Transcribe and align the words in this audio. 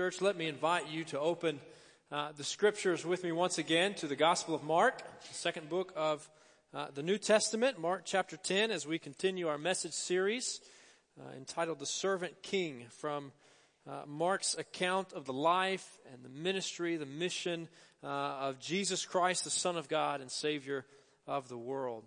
Church, 0.00 0.22
let 0.22 0.38
me 0.38 0.48
invite 0.48 0.88
you 0.88 1.04
to 1.04 1.20
open 1.20 1.60
uh, 2.10 2.32
the 2.34 2.42
scriptures 2.42 3.04
with 3.04 3.22
me 3.22 3.32
once 3.32 3.58
again 3.58 3.92
to 3.92 4.06
the 4.06 4.16
Gospel 4.16 4.54
of 4.54 4.62
Mark, 4.62 4.96
the 5.28 5.34
second 5.34 5.68
book 5.68 5.92
of 5.94 6.26
uh, 6.72 6.86
the 6.94 7.02
New 7.02 7.18
Testament, 7.18 7.78
Mark 7.78 8.04
chapter 8.06 8.38
10, 8.38 8.70
as 8.70 8.86
we 8.86 8.98
continue 8.98 9.46
our 9.46 9.58
message 9.58 9.92
series 9.92 10.62
uh, 11.20 11.36
entitled 11.36 11.80
The 11.80 11.84
Servant 11.84 12.42
King 12.42 12.86
from 12.88 13.32
uh, 13.86 14.04
Mark's 14.06 14.56
account 14.56 15.12
of 15.12 15.26
the 15.26 15.34
life 15.34 15.98
and 16.10 16.24
the 16.24 16.30
ministry, 16.30 16.96
the 16.96 17.04
mission 17.04 17.68
uh, 18.02 18.06
of 18.06 18.58
Jesus 18.58 19.04
Christ, 19.04 19.44
the 19.44 19.50
Son 19.50 19.76
of 19.76 19.86
God 19.86 20.22
and 20.22 20.30
Savior 20.30 20.86
of 21.26 21.50
the 21.50 21.58
world. 21.58 22.04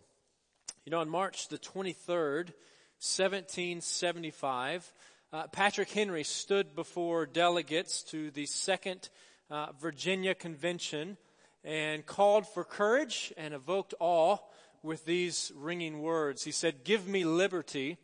You 0.84 0.90
know, 0.90 1.00
on 1.00 1.10
March 1.10 1.48
the 1.48 1.60
23rd, 1.60 2.54
1775, 2.98 4.92
uh, 5.34 5.48
Patrick 5.48 5.90
Henry 5.90 6.24
stood 6.24 6.76
before 6.76 7.26
delegates 7.26 8.04
to 8.04 8.30
the 8.30 8.46
Second 8.46 9.10
uh, 9.50 9.72
Virginia 9.82 10.36
Convention 10.36 11.18
and 11.64 12.06
called 12.06 12.48
for 12.48 12.64
courage 12.64 13.34
and 13.36 13.54
evoked 13.54 13.96
awe 14.00 14.38
with 14.84 15.06
these 15.06 15.52
ringing 15.56 16.04
words. 16.04 16.44
He 16.44 16.52
said, 16.52 16.84
Give 16.84 17.08
me 17.08 17.24
liberty 17.24 17.98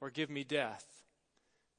or 0.00 0.10
give 0.10 0.30
me 0.30 0.42
death. 0.42 0.84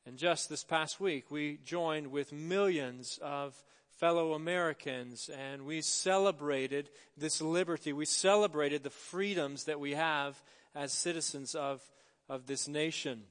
And 0.05 0.17
just 0.17 0.47
this 0.47 0.63
past 0.63 1.01
week, 1.01 1.29
we 1.29 1.59
joined 1.65 2.07
with 2.07 2.31
millions 2.31 3.19
of 3.21 3.61
fellow 3.97 4.33
Americans 4.33 5.29
and 5.29 5.65
we 5.65 5.81
celebrated 5.81 6.89
this 7.17 7.41
liberty. 7.41 7.91
We 7.91 8.05
celebrated 8.05 8.83
the 8.83 8.89
freedoms 8.89 9.65
that 9.65 9.81
we 9.81 9.95
have 9.95 10.41
as 10.73 10.93
citizens 10.93 11.53
of, 11.53 11.81
of 12.29 12.47
this 12.47 12.69
nation. 12.69 13.23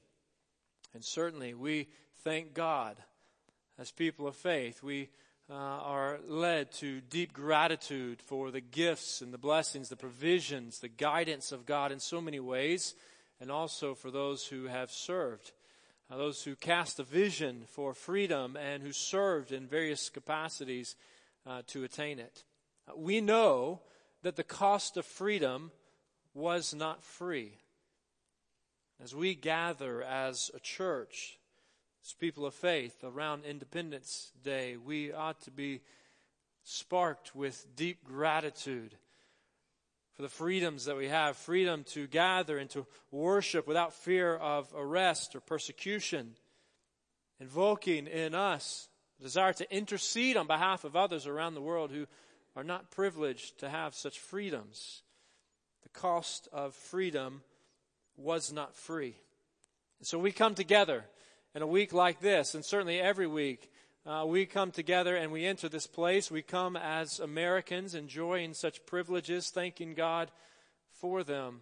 And 0.93 1.03
certainly 1.03 1.53
we 1.53 1.87
thank 2.23 2.53
God 2.53 2.97
as 3.77 3.91
people 3.91 4.27
of 4.27 4.35
faith. 4.35 4.83
We 4.83 5.09
uh, 5.49 5.53
are 5.53 6.19
led 6.27 6.71
to 6.73 7.01
deep 7.01 7.33
gratitude 7.33 8.21
for 8.21 8.51
the 8.51 8.61
gifts 8.61 9.21
and 9.21 9.33
the 9.33 9.37
blessings, 9.37 9.89
the 9.89 9.95
provisions, 9.95 10.79
the 10.79 10.89
guidance 10.89 11.51
of 11.51 11.65
God 11.65 11.91
in 11.91 11.99
so 11.99 12.21
many 12.21 12.39
ways, 12.39 12.93
and 13.39 13.49
also 13.49 13.95
for 13.95 14.11
those 14.11 14.45
who 14.45 14.65
have 14.65 14.91
served, 14.91 15.51
uh, 16.11 16.17
those 16.17 16.43
who 16.43 16.55
cast 16.55 16.99
a 16.99 17.03
vision 17.03 17.63
for 17.67 17.93
freedom 17.93 18.55
and 18.57 18.83
who 18.83 18.91
served 18.91 19.51
in 19.51 19.67
various 19.67 20.09
capacities 20.09 20.95
uh, 21.47 21.61
to 21.67 21.83
attain 21.83 22.19
it. 22.19 22.43
Uh, 22.87 22.93
we 22.95 23.21
know 23.21 23.81
that 24.21 24.35
the 24.35 24.43
cost 24.43 24.97
of 24.97 25.05
freedom 25.05 25.71
was 26.33 26.75
not 26.75 27.03
free. 27.03 27.53
As 29.01 29.15
we 29.15 29.33
gather 29.33 30.03
as 30.03 30.51
a 30.53 30.59
church, 30.59 31.37
as 32.03 32.11
people 32.11 32.45
of 32.45 32.53
faith 32.53 33.01
around 33.01 33.45
Independence 33.45 34.33
Day, 34.43 34.75
we 34.75 35.13
ought 35.13 35.39
to 35.43 35.51
be 35.51 35.79
sparked 36.63 37.33
with 37.33 37.65
deep 37.77 38.03
gratitude 38.03 38.97
for 40.15 40.23
the 40.23 40.27
freedoms 40.27 40.83
that 40.83 40.97
we 40.97 41.07
have 41.07 41.37
freedom 41.37 41.85
to 41.85 42.07
gather 42.07 42.57
and 42.57 42.69
to 42.71 42.85
worship 43.09 43.65
without 43.65 43.93
fear 43.93 44.35
of 44.35 44.67
arrest 44.75 45.33
or 45.33 45.39
persecution, 45.39 46.35
invoking 47.39 48.05
in 48.05 48.35
us 48.35 48.89
the 49.17 49.23
desire 49.23 49.53
to 49.53 49.73
intercede 49.73 50.35
on 50.35 50.45
behalf 50.45 50.83
of 50.83 50.97
others 50.97 51.25
around 51.25 51.53
the 51.53 51.61
world 51.61 51.89
who 51.89 52.05
are 52.53 52.65
not 52.65 52.91
privileged 52.91 53.59
to 53.59 53.69
have 53.69 53.95
such 53.95 54.19
freedoms. 54.19 55.03
The 55.83 55.89
cost 55.89 56.49
of 56.51 56.75
freedom 56.75 57.43
was 58.19 58.51
not 58.51 58.75
free. 58.75 59.15
So 60.01 60.19
we 60.19 60.31
come 60.31 60.55
together 60.55 61.05
in 61.55 61.61
a 61.61 61.67
week 61.67 61.93
like 61.93 62.19
this, 62.19 62.53
and 62.55 62.63
certainly 62.63 62.99
every 62.99 63.27
week, 63.27 63.71
uh, 64.05 64.25
we 64.25 64.45
come 64.45 64.71
together 64.71 65.15
and 65.15 65.31
we 65.31 65.45
enter 65.45 65.67
this 65.67 65.87
place. 65.87 66.31
We 66.31 66.41
come 66.41 66.75
as 66.75 67.19
Americans 67.19 67.95
enjoying 67.95 68.53
such 68.53 68.85
privileges, 68.85 69.49
thanking 69.49 69.93
God 69.93 70.31
for 70.91 71.23
them. 71.23 71.61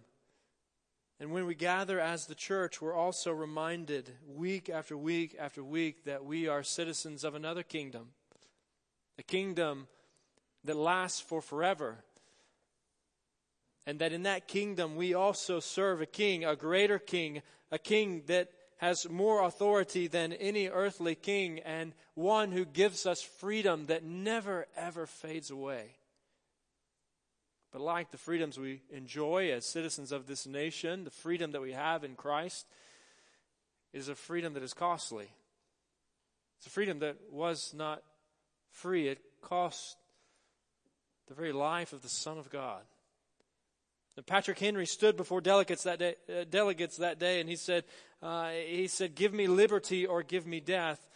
And 1.20 1.32
when 1.32 1.46
we 1.46 1.54
gather 1.54 1.98
as 1.98 2.26
the 2.26 2.34
church, 2.36 2.80
we're 2.80 2.94
also 2.94 3.32
reminded 3.32 4.12
week 4.26 4.70
after 4.70 4.96
week 4.96 5.36
after 5.38 5.64
week 5.64 6.04
that 6.04 6.24
we 6.24 6.46
are 6.46 6.62
citizens 6.62 7.24
of 7.24 7.34
another 7.34 7.64
kingdom. 7.64 8.10
A 9.18 9.24
kingdom 9.24 9.88
that 10.64 10.76
lasts 10.76 11.20
for 11.20 11.40
forever 11.42 12.04
and 13.88 14.00
that 14.00 14.12
in 14.12 14.24
that 14.24 14.46
kingdom 14.46 14.96
we 14.96 15.14
also 15.14 15.60
serve 15.60 16.02
a 16.02 16.06
king, 16.06 16.44
a 16.44 16.54
greater 16.54 16.98
king, 16.98 17.40
a 17.72 17.78
king 17.78 18.22
that 18.26 18.50
has 18.76 19.08
more 19.08 19.42
authority 19.42 20.06
than 20.06 20.34
any 20.34 20.68
earthly 20.68 21.14
king, 21.14 21.60
and 21.60 21.94
one 22.12 22.52
who 22.52 22.66
gives 22.66 23.06
us 23.06 23.22
freedom 23.22 23.86
that 23.86 24.04
never 24.04 24.66
ever 24.76 25.06
fades 25.06 25.50
away. 25.50 25.96
But 27.72 27.80
like 27.80 28.10
the 28.10 28.18
freedoms 28.18 28.58
we 28.58 28.82
enjoy 28.92 29.52
as 29.52 29.64
citizens 29.64 30.12
of 30.12 30.26
this 30.26 30.46
nation, 30.46 31.04
the 31.04 31.10
freedom 31.10 31.52
that 31.52 31.62
we 31.62 31.72
have 31.72 32.04
in 32.04 32.14
Christ 32.14 32.66
is 33.94 34.10
a 34.10 34.14
freedom 34.14 34.52
that 34.52 34.62
is 34.62 34.74
costly. 34.74 35.30
It's 36.58 36.66
a 36.66 36.70
freedom 36.70 36.98
that 36.98 37.16
was 37.32 37.72
not 37.74 38.02
free. 38.70 39.08
It 39.08 39.20
cost 39.40 39.96
the 41.26 41.34
very 41.34 41.52
life 41.52 41.94
of 41.94 42.02
the 42.02 42.10
Son 42.10 42.36
of 42.36 42.50
God. 42.50 42.82
Patrick 44.22 44.58
Henry 44.58 44.86
stood 44.86 45.16
before 45.16 45.40
delegates 45.40 45.84
that 45.84 45.98
day, 45.98 46.14
uh, 46.28 46.44
delegates 46.48 46.96
that 46.96 47.18
day, 47.18 47.40
and 47.40 47.48
he 47.48 47.56
said, 47.56 47.84
uh, 48.22 48.50
he 48.50 48.88
said, 48.88 49.14
"Give 49.14 49.32
me 49.32 49.46
liberty 49.46 50.06
or 50.06 50.22
give 50.22 50.46
me 50.46 50.60
death." 50.60 51.08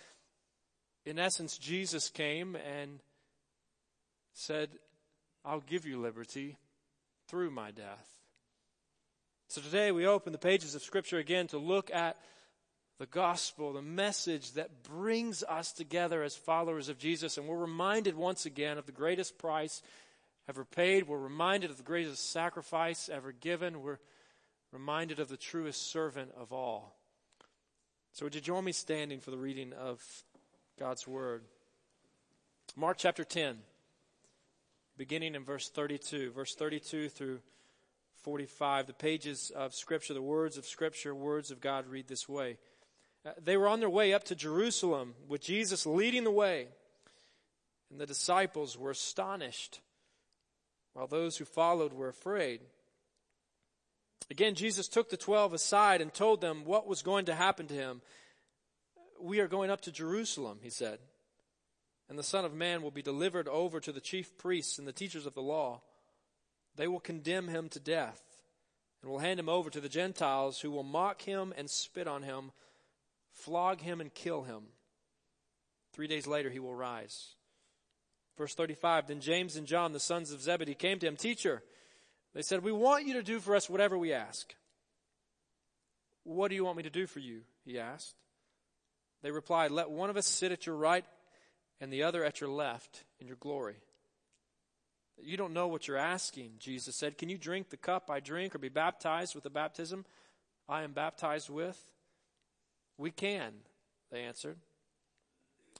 In 1.05 1.19
essence, 1.19 1.59
Jesus 1.59 2.09
came 2.11 2.55
and 2.55 3.01
said, 4.35 4.79
"I'll 5.45 5.61
give 5.61 5.85
you 5.85 6.01
liberty 6.01 6.59
through 7.27 7.51
my 7.51 7.71
death." 7.71 8.09
So 9.49 9.61
today 9.61 9.91
we 9.91 10.07
open 10.07 10.33
the 10.33 10.39
pages 10.39 10.75
of 10.75 10.83
Scripture 10.83 11.19
again 11.19 11.47
to 11.49 11.59
look 11.59 11.91
at 11.91 12.17
the 12.99 13.07
gospel, 13.07 13.73
the 13.73 13.83
message 13.83 14.53
that 14.53 14.83
brings 14.85 15.43
us 15.43 15.73
together 15.73 16.23
as 16.23 16.37
followers 16.37 16.89
of 16.89 16.99
Jesus, 16.99 17.37
and 17.37 17.49
we're 17.49 17.57
reminded 17.57 18.15
once 18.15 18.47
again 18.47 18.79
of 18.79 18.87
the 18.87 18.93
greatest 18.93 19.39
price 19.39 19.83
ever 20.49 20.65
paid. 20.65 21.07
We're 21.07 21.19
reminded 21.19 21.71
of 21.71 21.77
the 21.77 21.83
greatest 21.83 22.31
sacrifice 22.31 23.09
ever 23.09 23.33
given. 23.33 23.83
We're 23.83 23.99
reminded 24.73 25.21
of 25.21 25.29
the 25.29 25.37
truest 25.37 25.91
servant 25.91 26.31
of 26.37 26.53
all. 26.53 26.97
So, 28.13 28.27
would 28.27 28.35
you 28.35 28.41
join 28.41 28.65
me 28.65 28.73
standing 28.73 29.21
for 29.21 29.31
the 29.31 29.39
reading 29.39 29.73
of 29.73 30.03
God's 30.79 31.07
Word? 31.07 31.45
Mark 32.77 32.99
chapter 32.99 33.25
10, 33.25 33.59
beginning 34.97 35.35
in 35.35 35.45
verse 35.45 35.69
32, 35.69 36.33
verse 36.33 36.55
32 36.55 37.09
through 37.09 37.41
45. 38.23 38.87
The 38.87 38.93
pages 38.93 39.51
of 39.55 39.75
Scripture, 39.75 40.15
the 40.15 40.23
words 40.23 40.59
of 40.59 40.67
Scripture, 40.67 41.15
words 41.15 41.51
of 41.51 41.61
God 41.61 41.87
read 41.87 42.09
this 42.09 42.29
way. 42.29 42.59
Uh, 43.25 43.31
they 43.43 43.57
were 43.57 43.69
on 43.69 43.81
their 43.81 43.91
way 43.91 44.13
up 44.13 44.25
to 44.25 44.35
Jerusalem 44.35 45.15
with 45.29 45.41
Jesus 45.41 45.87
leading 45.87 46.25
the 46.25 46.31
way, 46.31 46.69
and 47.91 48.01
the 48.01 48.07
disciples 48.07 48.77
were 48.77 48.91
astonished 48.91 49.81
while 50.95 51.07
those 51.07 51.37
who 51.37 51.45
followed 51.45 51.93
were 51.93 52.09
afraid. 52.09 52.61
Again, 54.31 54.55
Jesus 54.55 54.89
took 54.89 55.11
the 55.11 55.17
twelve 55.17 55.53
aside 55.53 56.01
and 56.01 56.13
told 56.13 56.41
them 56.41 56.65
what 56.65 56.87
was 56.87 57.03
going 57.03 57.27
to 57.27 57.35
happen 57.35 57.67
to 57.67 57.75
him. 57.75 58.03
We 59.21 59.41
are 59.41 59.49
going 59.49 59.71
up 59.71 59.83
to 59.83 59.93
Jerusalem, 59.93 60.59
he 60.63 60.71
said, 60.71 60.99
and 62.09 62.19
the 62.19 62.23
Son 62.23 62.45
of 62.45 62.55
Man 62.55 62.83
will 62.83 62.91
be 62.91 63.03
delivered 63.03 63.49
over 63.49 63.79
to 63.81 63.93
the 63.93 64.01
chief 64.01 64.37
priests 64.39 64.79
and 64.79 64.89
the 64.89 64.93
teachers 64.93 65.27
of 65.27 65.35
the 65.35 65.43
law. 65.43 65.83
They 66.77 66.89
will 66.89 67.01
condemn 67.01 67.49
him 67.49 67.69
to 67.71 67.81
death 67.81 68.23
and 69.03 69.11
will 69.11 69.19
hand 69.19 69.39
him 69.39 69.49
over 69.49 69.69
to 69.71 69.81
the 69.81 69.89
Gentiles 69.89 70.61
who 70.61 70.71
will 70.71 70.83
mock 70.83 71.23
him 71.23 71.53
and 71.57 71.69
spit 71.69 72.09
on 72.09 72.23
him, 72.23 72.53
flog 73.33 73.81
him 73.81 74.01
and 74.01 74.13
kill 74.13 74.43
him. 74.43 74.63
Three 75.93 76.07
days 76.07 76.27
later 76.27 76.49
he 76.49 76.59
will 76.59 76.75
rise. 76.75 77.35
Verse 78.37 78.55
35 78.55 79.07
Then 79.07 79.21
James 79.21 79.57
and 79.57 79.67
John, 79.67 79.93
the 79.93 80.01
sons 80.01 80.33
of 80.33 80.41
Zebedee, 80.41 80.75
came 80.75 80.99
to 80.99 81.07
him, 81.07 81.17
Teacher, 81.17 81.63
they 82.35 82.43
said, 82.43 82.63
We 82.63 82.73
want 82.73 83.07
you 83.07 83.15
to 83.15 83.23
do 83.23 83.41
for 83.41 83.55
us 83.55 83.69
whatever 83.69 83.97
we 83.97 84.13
ask. 84.13 84.55
What 86.25 86.49
do 86.49 86.55
you 86.55 86.65
want 86.65 86.77
me 86.77 86.83
to 86.85 86.91
do 86.91 87.07
for 87.07 87.19
you? 87.19 87.43
He 87.65 87.79
asked. 87.79 88.15
They 89.23 89.31
replied, 89.31 89.71
Let 89.71 89.91
one 89.91 90.11
of 90.11 90.17
us 90.17 90.27
sit 90.27 90.53
at 90.53 90.67
your 90.67 90.77
right 90.77 91.05
and 91.81 91.93
the 91.93 92.05
other 92.05 92.25
at 92.25 92.41
your 92.41 92.51
left 92.51 93.05
in 93.21 93.27
your 93.27 93.37
glory. 93.37 93.77
You 95.21 95.37
don't 95.37 95.53
know 95.53 95.69
what 95.69 95.87
you're 95.87 95.97
asking, 95.97 96.53
Jesus 96.59 96.97
said. 96.97 97.19
Can 97.19 97.29
you 97.29 97.39
drink 97.39 97.71
the 97.71 97.77
cup 97.77 98.11
I 98.11 98.21
drink 98.21 98.55
or 98.55 98.59
be 98.59 98.69
baptized 98.69 99.35
with 99.35 99.45
the 99.45 99.51
baptism 99.51 100.05
I 100.69 100.83
am 100.83 100.93
baptized 100.93 101.51
with? 101.51 101.79
We 102.97 103.11
can, 103.11 103.53
they 104.11 104.23
answered. 104.23 104.57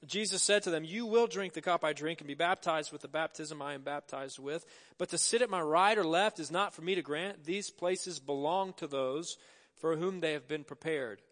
Jesus 0.07 0.43
said 0.43 0.65
to 0.65 0.71
them, 0.71 0.85
You 0.85 1.07
will 1.07 1.27
drink 1.27 1.53
the 1.53 1.61
cup 1.61 1.85
I 1.85 1.93
drink 1.93 2.21
and 2.21 2.29
be 2.29 2.35
baptized 2.35 2.91
with 2.91 3.03
the 3.03 3.09
baptism 3.09 3.63
I 3.63 3.75
am 3.75 3.83
baptized 3.83 4.39
with. 4.39 4.65
But 4.99 5.11
to 5.11 5.19
sit 5.19 5.43
at 5.43 5.51
my 5.51 5.61
right 5.61 5.97
or 5.97 6.05
left 6.05 6.41
is 6.41 6.51
not 6.51 6.75
for 6.75 6.83
me 6.83 6.97
to 6.97 7.03
grant. 7.03 7.45
These 7.45 7.71
places 7.71 8.19
belong 8.19 8.73
to 8.75 8.87
those 8.87 9.37
for 9.77 9.97
whom 9.97 10.21
they 10.21 10.33
have 10.33 10.49
been 10.49 10.65
prepared. 10.65 11.23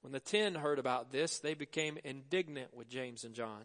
When 0.00 0.12
the 0.12 0.20
ten 0.20 0.54
heard 0.54 0.78
about 0.78 1.12
this, 1.12 1.38
they 1.38 1.54
became 1.54 1.98
indignant 2.02 2.74
with 2.74 2.88
James 2.88 3.24
and 3.24 3.34
John. 3.34 3.62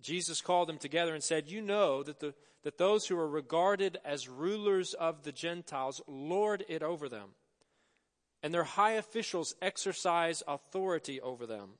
Jesus 0.00 0.40
called 0.40 0.68
them 0.68 0.78
together 0.78 1.14
and 1.14 1.22
said, 1.22 1.50
You 1.50 1.62
know 1.62 2.02
that, 2.02 2.20
the, 2.20 2.34
that 2.62 2.78
those 2.78 3.06
who 3.06 3.18
are 3.18 3.28
regarded 3.28 3.98
as 4.04 4.28
rulers 4.28 4.94
of 4.94 5.22
the 5.22 5.32
Gentiles 5.32 6.00
lord 6.06 6.64
it 6.68 6.82
over 6.82 7.08
them, 7.08 7.30
and 8.42 8.54
their 8.54 8.64
high 8.64 8.92
officials 8.92 9.54
exercise 9.60 10.42
authority 10.48 11.20
over 11.20 11.46
them. 11.46 11.70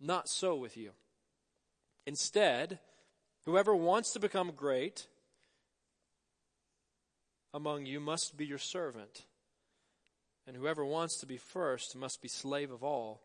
Not 0.00 0.28
so 0.28 0.54
with 0.56 0.76
you. 0.76 0.92
Instead, 2.06 2.78
whoever 3.44 3.76
wants 3.76 4.12
to 4.12 4.20
become 4.20 4.52
great 4.52 5.06
among 7.52 7.86
you 7.86 8.00
must 8.00 8.36
be 8.36 8.46
your 8.46 8.58
servant 8.58 9.24
and 10.46 10.56
whoever 10.56 10.84
wants 10.84 11.18
to 11.18 11.26
be 11.26 11.36
first 11.36 11.96
must 11.96 12.20
be 12.20 12.28
slave 12.28 12.72
of 12.72 12.82
all. 12.82 13.20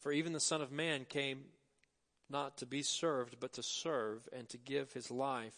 For 0.00 0.10
even 0.10 0.32
the 0.32 0.40
Son 0.40 0.60
of 0.60 0.72
Man 0.72 1.04
came 1.08 1.44
not 2.28 2.58
to 2.58 2.66
be 2.66 2.82
served, 2.82 3.36
but 3.38 3.52
to 3.52 3.62
serve 3.62 4.28
and 4.36 4.48
to 4.48 4.58
give 4.58 4.92
his 4.92 5.10
life 5.10 5.54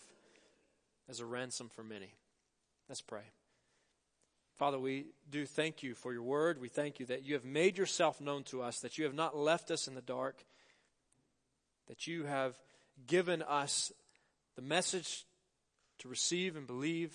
as 1.09 1.21
a 1.21 1.27
ransom 1.27 1.69
for 1.69 1.83
many. 1.83 2.15
Let's 2.89 3.01
pray. 3.01 3.23
Father, 4.61 4.79
we 4.79 5.07
do 5.31 5.47
thank 5.47 5.83
you 5.83 5.95
for 5.95 6.13
your 6.13 6.23
word. 6.23 6.61
We 6.61 6.69
thank 6.69 7.01
you 7.01 7.07
that 7.07 7.25
you 7.25 7.33
have 7.33 7.47
made 7.47 7.79
yourself 7.79 8.21
known 8.21 8.45
to 8.45 8.61
us, 8.61 8.81
that 8.81 8.99
you 8.99 9.05
have 9.05 9.15
not 9.15 9.35
left 9.35 9.71
us 9.71 9.89
in 9.89 9.95
the 9.95 10.03
dark, 10.03 10.45
that 11.89 12.07
you 12.07 12.25
have 12.25 12.55
given 13.07 13.41
us 13.41 13.91
the 14.57 14.63
message 14.63 15.25
to 16.01 16.09
receive 16.09 16.57
and 16.57 16.67
believe 16.67 17.15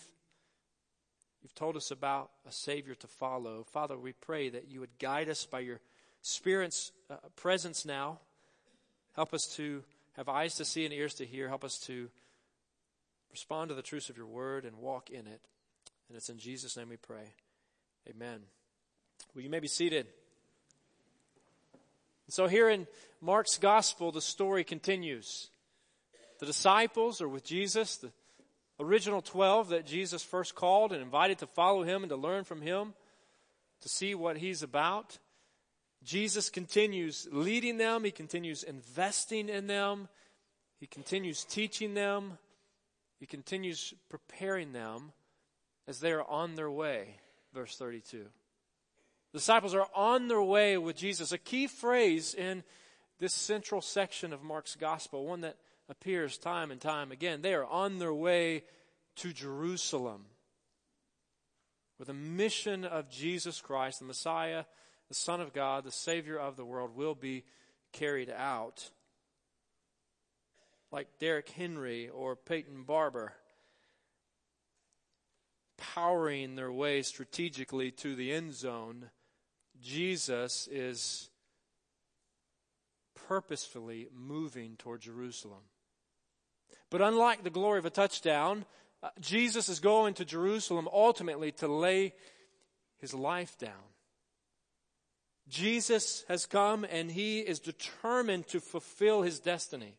You've 1.44 1.54
told 1.54 1.78
us 1.78 1.92
about 1.92 2.32
a 2.50 2.52
Savior 2.52 2.96
to 2.96 3.06
follow. 3.06 3.64
Father, 3.72 4.00
we 4.00 4.14
pray 4.14 4.50
that 4.50 4.68
you 4.68 4.80
would 4.80 4.98
guide 4.98 5.30
us 5.30 5.46
by 5.46 5.60
your 5.60 5.80
Spirit's 6.24 6.92
uh, 7.08 7.18
presence 7.36 7.86
now. 7.86 8.18
Help 9.14 9.32
us 9.32 9.46
to 9.58 9.84
have 10.14 10.28
eyes 10.28 10.56
to 10.56 10.66
see 10.66 10.86
and 10.86 10.94
ears 10.96 11.14
to 11.14 11.26
hear. 11.28 11.48
Help 11.48 11.64
us 11.64 11.78
to 11.82 12.10
respond 13.30 13.70
to 13.70 13.76
the 13.76 13.84
truths 13.84 14.10
of 14.10 14.18
your 14.18 14.26
word 14.26 14.66
and 14.66 14.78
walk 14.78 15.12
in 15.12 15.28
it. 15.28 15.40
And 16.08 16.18
it's 16.18 16.30
in 16.30 16.38
Jesus' 16.38 16.78
name 16.78 16.90
we 16.90 16.98
pray. 16.98 17.34
Amen. 18.10 18.42
Well, 19.34 19.44
you 19.44 19.50
may 19.50 19.60
be 19.60 19.68
seated. 19.68 20.08
So, 22.30 22.48
here 22.48 22.70
in 22.70 22.88
Mark's 23.22 23.58
gospel, 23.58 24.12
the 24.12 24.22
story 24.22 24.64
continues. 24.64 25.50
The 26.40 26.46
disciples 26.46 27.22
are 27.22 27.30
with 27.30 27.44
Jesus. 27.44 27.98
The 27.98 28.12
original 28.80 29.22
12 29.22 29.70
that 29.70 29.86
Jesus 29.86 30.24
first 30.24 30.56
called 30.56 30.92
and 30.92 31.02
invited 31.02 31.40
to 31.40 31.48
follow 31.48 31.84
him 31.84 32.04
and 32.04 32.10
to 32.10 32.16
learn 32.16 32.44
from 32.44 32.62
him, 32.62 32.94
to 33.82 33.90
see 33.90 34.16
what 34.16 34.38
he's 34.38 34.64
about. 34.64 35.18
Jesus 36.04 36.50
continues 36.50 37.28
leading 37.32 37.78
them, 37.78 38.04
he 38.04 38.12
continues 38.12 38.64
investing 38.64 39.50
in 39.50 39.68
them, 39.68 40.08
he 40.80 40.86
continues 40.86 41.44
teaching 41.44 41.94
them, 41.94 42.38
he 43.20 43.26
continues 43.26 43.94
preparing 44.10 44.72
them 44.72 45.12
as 45.88 46.00
they 46.00 46.12
are 46.12 46.24
on 46.24 46.56
their 46.56 46.72
way. 46.72 47.18
Verse 47.54 47.78
32. 47.78 48.26
The 49.32 49.40
disciples 49.40 49.74
are 49.76 49.88
on 49.94 50.28
their 50.28 50.42
way 50.42 50.78
with 50.78 50.96
Jesus. 50.96 51.32
A 51.32 51.38
key 51.38 51.68
phrase 51.68 52.34
in 52.34 52.64
this 53.20 53.34
central 53.34 53.82
section 53.82 54.34
of 54.34 54.44
Mark's 54.44 54.76
gospel, 54.76 55.26
one 55.26 55.42
that 55.42 55.58
appears 55.90 56.38
time 56.38 56.72
and 56.72 56.82
time 56.82 57.12
again. 57.12 57.42
They 57.42 57.54
are 57.54 57.66
on 57.66 58.00
their 58.00 58.14
way 58.14 58.64
to 59.18 59.32
Jerusalem 59.32 60.26
where 61.98 62.06
the 62.06 62.14
mission 62.14 62.84
of 62.84 63.10
Jesus 63.10 63.62
Christ, 63.62 64.00
the 64.00 64.06
Messiah, 64.06 64.66
the 65.08 65.16
Son 65.16 65.40
of 65.40 65.54
God, 65.54 65.84
the 65.84 65.92
Savior 65.92 66.38
of 66.38 66.58
the 66.58 66.66
world, 66.66 66.96
will 66.96 67.16
be 67.16 67.46
carried 67.94 68.30
out. 68.30 68.90
Like 70.92 71.08
Derek 71.20 71.50
Henry 71.50 72.10
or 72.10 72.36
Peyton 72.36 72.84
Barber, 72.84 73.34
powering 75.78 76.56
their 76.56 76.72
way 76.72 77.02
strategically 77.02 77.92
to 77.92 78.16
the 78.16 78.32
end 78.32 78.54
zone, 78.54 79.10
Jesus 79.82 80.68
is 80.72 81.30
purposefully 83.28 84.08
moving 84.14 84.76
toward 84.78 85.02
Jerusalem. 85.02 85.64
But 86.90 87.02
unlike 87.02 87.44
the 87.44 87.50
glory 87.50 87.80
of 87.80 87.86
a 87.86 87.90
touchdown, 87.90 88.66
uh, 89.02 89.10
Jesus 89.20 89.70
is 89.70 89.80
going 89.80 90.14
to 90.16 90.26
Jerusalem 90.26 90.88
ultimately 90.92 91.52
to 91.54 91.68
lay 91.68 92.14
his 92.98 93.14
life 93.14 93.58
down. 93.58 93.72
Jesus 95.48 96.26
has 96.28 96.46
come 96.46 96.86
and 96.90 97.12
he 97.12 97.40
is 97.40 97.60
determined 97.60 98.48
to 98.48 98.60
fulfill 98.60 99.22
his 99.22 99.40
destiny. 99.40 99.98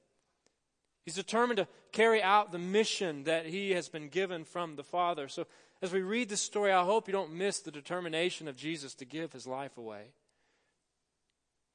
He's 1.05 1.15
determined 1.15 1.59
to 1.59 1.69
carry 1.93 2.21
out 2.21 2.51
the 2.51 2.59
mission 2.59 3.25
that 3.25 3.47
he 3.47 3.71
has 3.73 3.89
been 3.89 4.09
given 4.09 4.45
from 4.45 4.75
the 4.75 4.83
Father. 4.83 5.29
So, 5.29 5.47
as 5.83 5.93
we 5.93 6.01
read 6.01 6.29
this 6.29 6.41
story, 6.41 6.73
I 6.73 6.85
hope 6.85 7.07
you 7.07 7.13
don't 7.13 7.35
miss 7.35 7.61
the 7.61 7.71
determination 7.71 8.49
of 8.49 8.57
Jesus 8.57 8.95
to 8.95 9.05
give 9.05 9.33
his 9.33 9.47
life 9.47 9.77
away. 9.77 10.05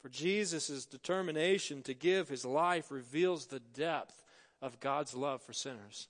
For 0.02 0.10
Jesus' 0.10 0.86
determination 0.86 1.84
to 1.84 1.94
give 1.94 2.28
his 2.28 2.44
life 2.44 2.90
reveals 2.90 3.46
the 3.46 3.60
depth 3.60 4.24
of 4.62 4.80
God's 4.80 5.14
love 5.14 5.42
for 5.44 5.54
sinners. 5.54 6.08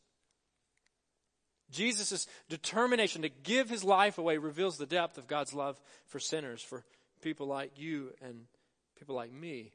Jesus' 1.71 2.27
determination 2.49 3.21
to 3.21 3.29
give 3.29 3.69
his 3.69 3.83
life 3.83 4.17
away 4.17 4.37
reveals 4.37 4.77
the 4.77 4.85
depth 4.85 5.17
of 5.17 5.27
God's 5.27 5.53
love 5.53 5.79
for 6.07 6.19
sinners, 6.19 6.61
for 6.61 6.83
people 7.21 7.47
like 7.47 7.79
you 7.79 8.11
and 8.21 8.45
people 8.97 9.15
like 9.15 9.31
me. 9.31 9.71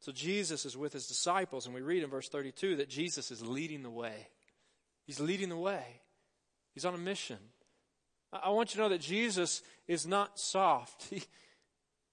So 0.00 0.12
Jesus 0.12 0.64
is 0.64 0.76
with 0.76 0.92
his 0.92 1.06
disciples, 1.06 1.66
and 1.66 1.74
we 1.74 1.80
read 1.80 2.02
in 2.02 2.10
verse 2.10 2.28
32 2.28 2.76
that 2.76 2.88
Jesus 2.88 3.30
is 3.30 3.42
leading 3.44 3.82
the 3.82 3.90
way. 3.90 4.28
He's 5.04 5.20
leading 5.20 5.48
the 5.48 5.56
way. 5.56 6.00
He's 6.76 6.84
on 6.84 6.94
a 6.94 6.98
mission. 6.98 7.38
I 8.30 8.50
want 8.50 8.68
you 8.68 8.76
to 8.76 8.82
know 8.82 8.88
that 8.90 9.00
Jesus 9.00 9.62
is 9.88 10.06
not 10.06 10.38
soft. 10.38 11.08
He, 11.10 11.22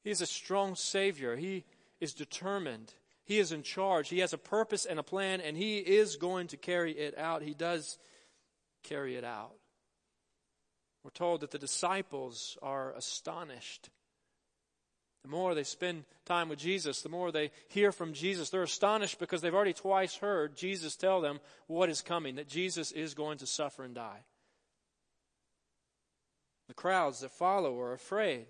he 0.05 0.11
is 0.11 0.21
a 0.21 0.25
strong 0.25 0.75
Savior. 0.75 1.35
He 1.35 1.65
is 1.99 2.13
determined. 2.13 2.93
He 3.25 3.39
is 3.39 3.51
in 3.51 3.61
charge. 3.63 4.07
He 4.09 4.19
has 4.19 4.31
a 4.31 4.37
purpose 4.37 4.85
and 4.85 4.99
a 4.99 5.03
plan, 5.03 5.41
and 5.41 5.57
He 5.57 5.79
is 5.79 6.15
going 6.17 6.47
to 6.47 6.57
carry 6.57 6.91
it 6.91 7.17
out. 7.17 7.41
He 7.41 7.53
does 7.53 7.97
carry 8.83 9.15
it 9.15 9.23
out. 9.25 9.53
We're 11.03 11.11
told 11.11 11.41
that 11.41 11.51
the 11.51 11.59
disciples 11.59 12.57
are 12.61 12.93
astonished. 12.93 13.89
The 15.23 15.29
more 15.29 15.55
they 15.55 15.63
spend 15.63 16.03
time 16.25 16.47
with 16.49 16.59
Jesus, 16.59 17.01
the 17.01 17.09
more 17.09 17.31
they 17.31 17.51
hear 17.69 17.91
from 17.91 18.13
Jesus, 18.13 18.49
they're 18.49 18.63
astonished 18.63 19.19
because 19.19 19.41
they've 19.41 19.55
already 19.55 19.73
twice 19.73 20.15
heard 20.15 20.55
Jesus 20.55 20.95
tell 20.95 21.19
them 21.21 21.39
what 21.67 21.89
is 21.89 22.01
coming, 22.01 22.35
that 22.35 22.47
Jesus 22.47 22.91
is 22.93 23.13
going 23.13 23.39
to 23.39 23.45
suffer 23.45 23.83
and 23.83 23.95
die. 23.95 24.23
The 26.67 26.73
crowds 26.73 27.19
that 27.21 27.31
follow 27.31 27.79
are 27.79 27.93
afraid. 27.93 28.45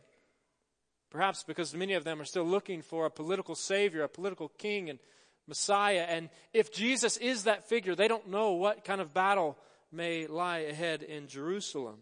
Perhaps 1.10 1.44
because 1.44 1.76
many 1.76 1.94
of 1.94 2.04
them 2.04 2.20
are 2.22 2.26
still 2.26 2.46
looking 2.46 2.82
for 2.82 3.06
a 3.06 3.12
political 3.12 3.56
savior, 3.56 4.04
a 4.04 4.10
political 4.10 4.50
king 4.50 4.90
and 4.90 5.00
Messiah. 5.48 6.06
And 6.08 6.30
if 6.54 6.72
Jesus 6.72 7.18
is 7.18 7.44
that 7.44 7.70
figure, 7.70 7.96
they 7.96 8.08
don't 8.08 8.30
know 8.30 8.54
what 8.54 8.86
kind 8.86 9.02
of 9.02 9.14
battle 9.14 9.58
may 9.92 10.26
lie 10.28 10.60
ahead 10.60 11.04
in 11.04 11.28
Jerusalem. 11.28 12.00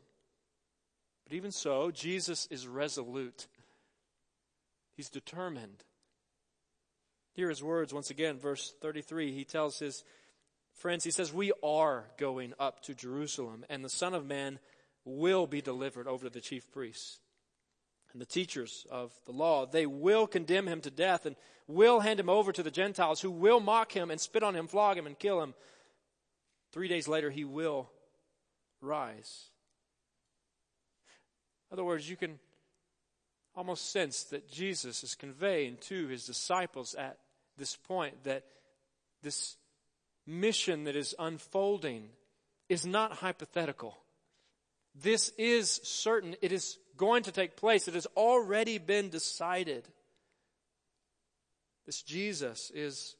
But 1.25 1.35
even 1.35 1.51
so, 1.51 1.91
Jesus 1.91 2.47
is 2.49 2.67
resolute. 2.67 3.47
He's 4.95 5.09
determined. 5.09 5.83
Hear 7.33 7.49
his 7.49 7.63
words 7.63 7.93
once 7.93 8.09
again, 8.09 8.37
verse 8.37 8.73
33. 8.81 9.33
He 9.33 9.45
tells 9.45 9.79
his 9.79 10.03
friends, 10.73 11.03
he 11.03 11.11
says, 11.11 11.33
We 11.33 11.51
are 11.63 12.05
going 12.17 12.53
up 12.59 12.81
to 12.83 12.93
Jerusalem, 12.93 13.65
and 13.69 13.83
the 13.83 13.89
Son 13.89 14.13
of 14.13 14.25
Man 14.25 14.59
will 15.05 15.48
be 15.48 15.62
delivered 15.62 16.08
over 16.08 16.25
to 16.25 16.29
the 16.29 16.41
chief 16.41 16.72
priests 16.72 17.20
and 18.13 18.22
the 18.22 18.25
teachers 18.25 18.86
of 18.91 19.12
the 19.25 19.31
law. 19.31 19.65
They 19.65 19.86
will 19.86 20.27
condemn 20.27 20.67
him 20.67 20.81
to 20.81 20.91
death 20.91 21.25
and 21.25 21.36
will 21.67 22.01
hand 22.01 22.20
him 22.20 22.29
over 22.29 22.51
to 22.51 22.63
the 22.63 22.72
Gentiles, 22.72 23.22
who 23.22 23.31
will 23.31 23.60
mock 23.60 23.91
him 23.91 24.12
and 24.12 24.20
spit 24.20 24.43
on 24.43 24.55
him, 24.55 24.67
flog 24.67 24.98
him, 24.98 25.08
and 25.08 25.17
kill 25.17 25.41
him. 25.41 25.53
Three 26.72 26.88
days 26.88 27.08
later, 27.08 27.29
he 27.29 27.46
will 27.46 27.89
rise. 28.81 29.50
In 31.70 31.75
other 31.75 31.84
words, 31.84 32.10
you 32.10 32.17
can 32.17 32.39
almost 33.55 33.91
sense 33.91 34.24
that 34.24 34.50
Jesus 34.50 35.03
is 35.03 35.15
conveying 35.15 35.77
to 35.81 36.08
his 36.08 36.25
disciples 36.25 36.96
at 36.96 37.17
this 37.58 37.75
point 37.75 38.24
that 38.24 38.43
this 39.24 39.55
mission 40.25 40.86
that 40.86 40.96
is 40.96 41.15
unfolding 41.20 42.10
is 42.70 42.86
not 42.86 43.13
hypothetical. 43.13 43.98
This 44.95 45.31
is 45.38 45.79
certain. 45.83 46.36
It 46.41 46.51
is 46.51 46.77
going 46.98 47.24
to 47.24 47.31
take 47.31 47.55
place. 47.55 47.88
It 47.88 47.93
has 47.93 48.07
already 48.17 48.77
been 48.77 49.10
decided. 49.10 49.88
This 51.86 52.01
Jesus 52.01 52.71
is 52.74 53.15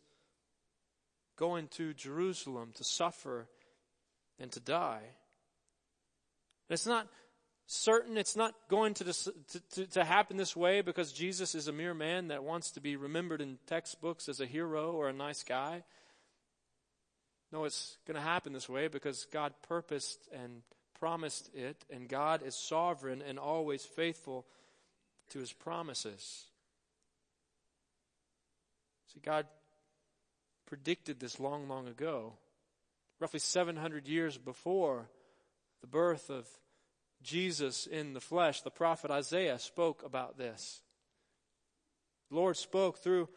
going 1.38 1.68
to 1.70 1.94
Jerusalem 1.94 2.72
to 2.76 2.84
suffer 2.84 3.48
and 4.40 4.52
to 4.52 4.60
die. 4.60 5.02
It's 6.70 6.86
not 6.86 7.08
certain 7.66 8.18
it's 8.18 8.36
not 8.36 8.54
going 8.70 8.94
to, 8.94 9.06
to, 9.06 9.88
to, 9.88 10.04
happen 10.04 10.36
this 10.36 10.58
way 10.58 10.82
because 10.82 11.14
Jesus 11.14 11.56
is 11.56 11.70
a 11.70 11.72
mere 11.72 11.94
man 11.94 12.28
that 12.28 12.44
wants 12.44 12.72
to 12.72 12.82
be 12.82 12.98
remembered 12.98 13.40
in 13.40 13.60
textbooks 13.66 14.28
as 14.28 14.42
a 14.42 14.46
hero 14.46 14.92
or 14.92 15.08
a 15.08 15.14
nice 15.14 15.44
guy. 15.44 15.84
No, 17.52 17.64
it's 17.64 17.98
going 18.06 18.16
to 18.16 18.22
happen 18.22 18.52
this 18.52 18.68
way 18.68 18.90
because 18.90 19.26
God 19.32 19.54
purposed 19.68 20.20
and 20.34 20.64
promised 21.02 21.50
it, 21.56 21.84
and 21.90 22.08
God 22.08 22.44
is 22.44 22.54
sovereign 22.54 23.24
and 23.28 23.40
always 23.40 23.84
faithful 23.84 24.46
to 25.32 25.40
his 25.40 25.52
promises. 25.52 26.46
See, 29.12 29.20
God 29.20 29.48
predicted 30.68 31.20
this 31.20 31.40
long, 31.40 31.68
long 31.68 31.88
ago, 31.88 32.34
roughly 33.20 33.40
700 33.40 34.08
years 34.08 34.38
before 34.38 35.10
the 35.82 35.88
birth 35.88 36.30
of 36.30 36.48
Jesus 37.24 37.88
in 37.88 38.14
the 38.14 38.22
flesh. 38.22 38.62
The 38.62 38.70
prophet 38.70 39.10
Isaiah 39.10 39.58
spoke 39.58 40.04
about 40.06 40.38
this. 40.38 40.84
The 42.30 42.36
Lord 42.36 42.58
spoke 42.58 43.00
through 43.00 43.28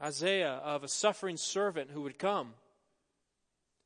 Isaiah 0.00 0.60
of 0.62 0.84
a 0.84 0.88
suffering 0.88 1.38
servant 1.38 1.90
who 1.90 2.02
would 2.02 2.20
come, 2.20 2.54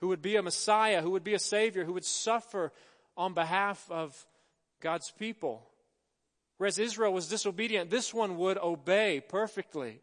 who 0.03 0.09
would 0.09 0.21
be 0.21 0.35
a 0.35 0.43
Messiah, 0.43 1.01
who 1.01 1.11
would 1.11 1.23
be 1.23 1.35
a 1.35 1.39
Savior, 1.39 1.85
who 1.85 1.93
would 1.93 2.05
suffer 2.05 2.73
on 3.17 3.35
behalf 3.35 3.89
of 3.89 4.27
God's 4.81 5.13
people. 5.13 5.65
Whereas 6.59 6.81
Israel 6.81 7.13
was 7.13 7.29
disobedient, 7.29 7.89
this 7.89 8.13
one 8.13 8.37
would 8.39 8.59
obey 8.59 9.21
perfectly. 9.21 10.01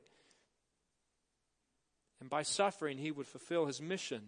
And 2.21 2.29
by 2.29 2.43
suffering, 2.43 2.97
he 2.97 3.11
would 3.11 3.27
fulfill 3.27 3.65
his 3.65 3.81
mission. 3.81 4.21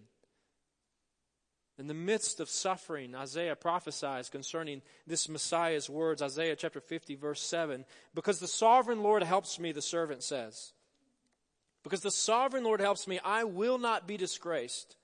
In 1.80 1.88
the 1.88 1.94
midst 1.94 2.42
of 2.42 2.50
suffering, 2.50 3.16
Isaiah 3.16 3.56
prophesies 3.56 4.28
concerning 4.28 4.82
this 5.08 5.30
Messiah's 5.30 5.90
words, 5.90 6.22
Isaiah 6.22 6.58
chapter 6.58 6.82
50, 6.82 7.16
verse 7.16 7.42
7. 7.42 7.86
Because 8.14 8.40
the 8.40 8.48
sovereign 8.48 9.04
Lord 9.04 9.24
helps 9.24 9.58
me, 9.58 9.72
the 9.72 9.82
servant 9.82 10.22
says. 10.22 10.74
Because 11.82 12.02
the 12.02 12.12
sovereign 12.12 12.66
Lord 12.66 12.82
helps 12.82 13.08
me, 13.08 13.22
I 13.24 13.46
will 13.46 13.78
not 13.78 14.06
be 14.06 14.18
disgraced. 14.18 14.98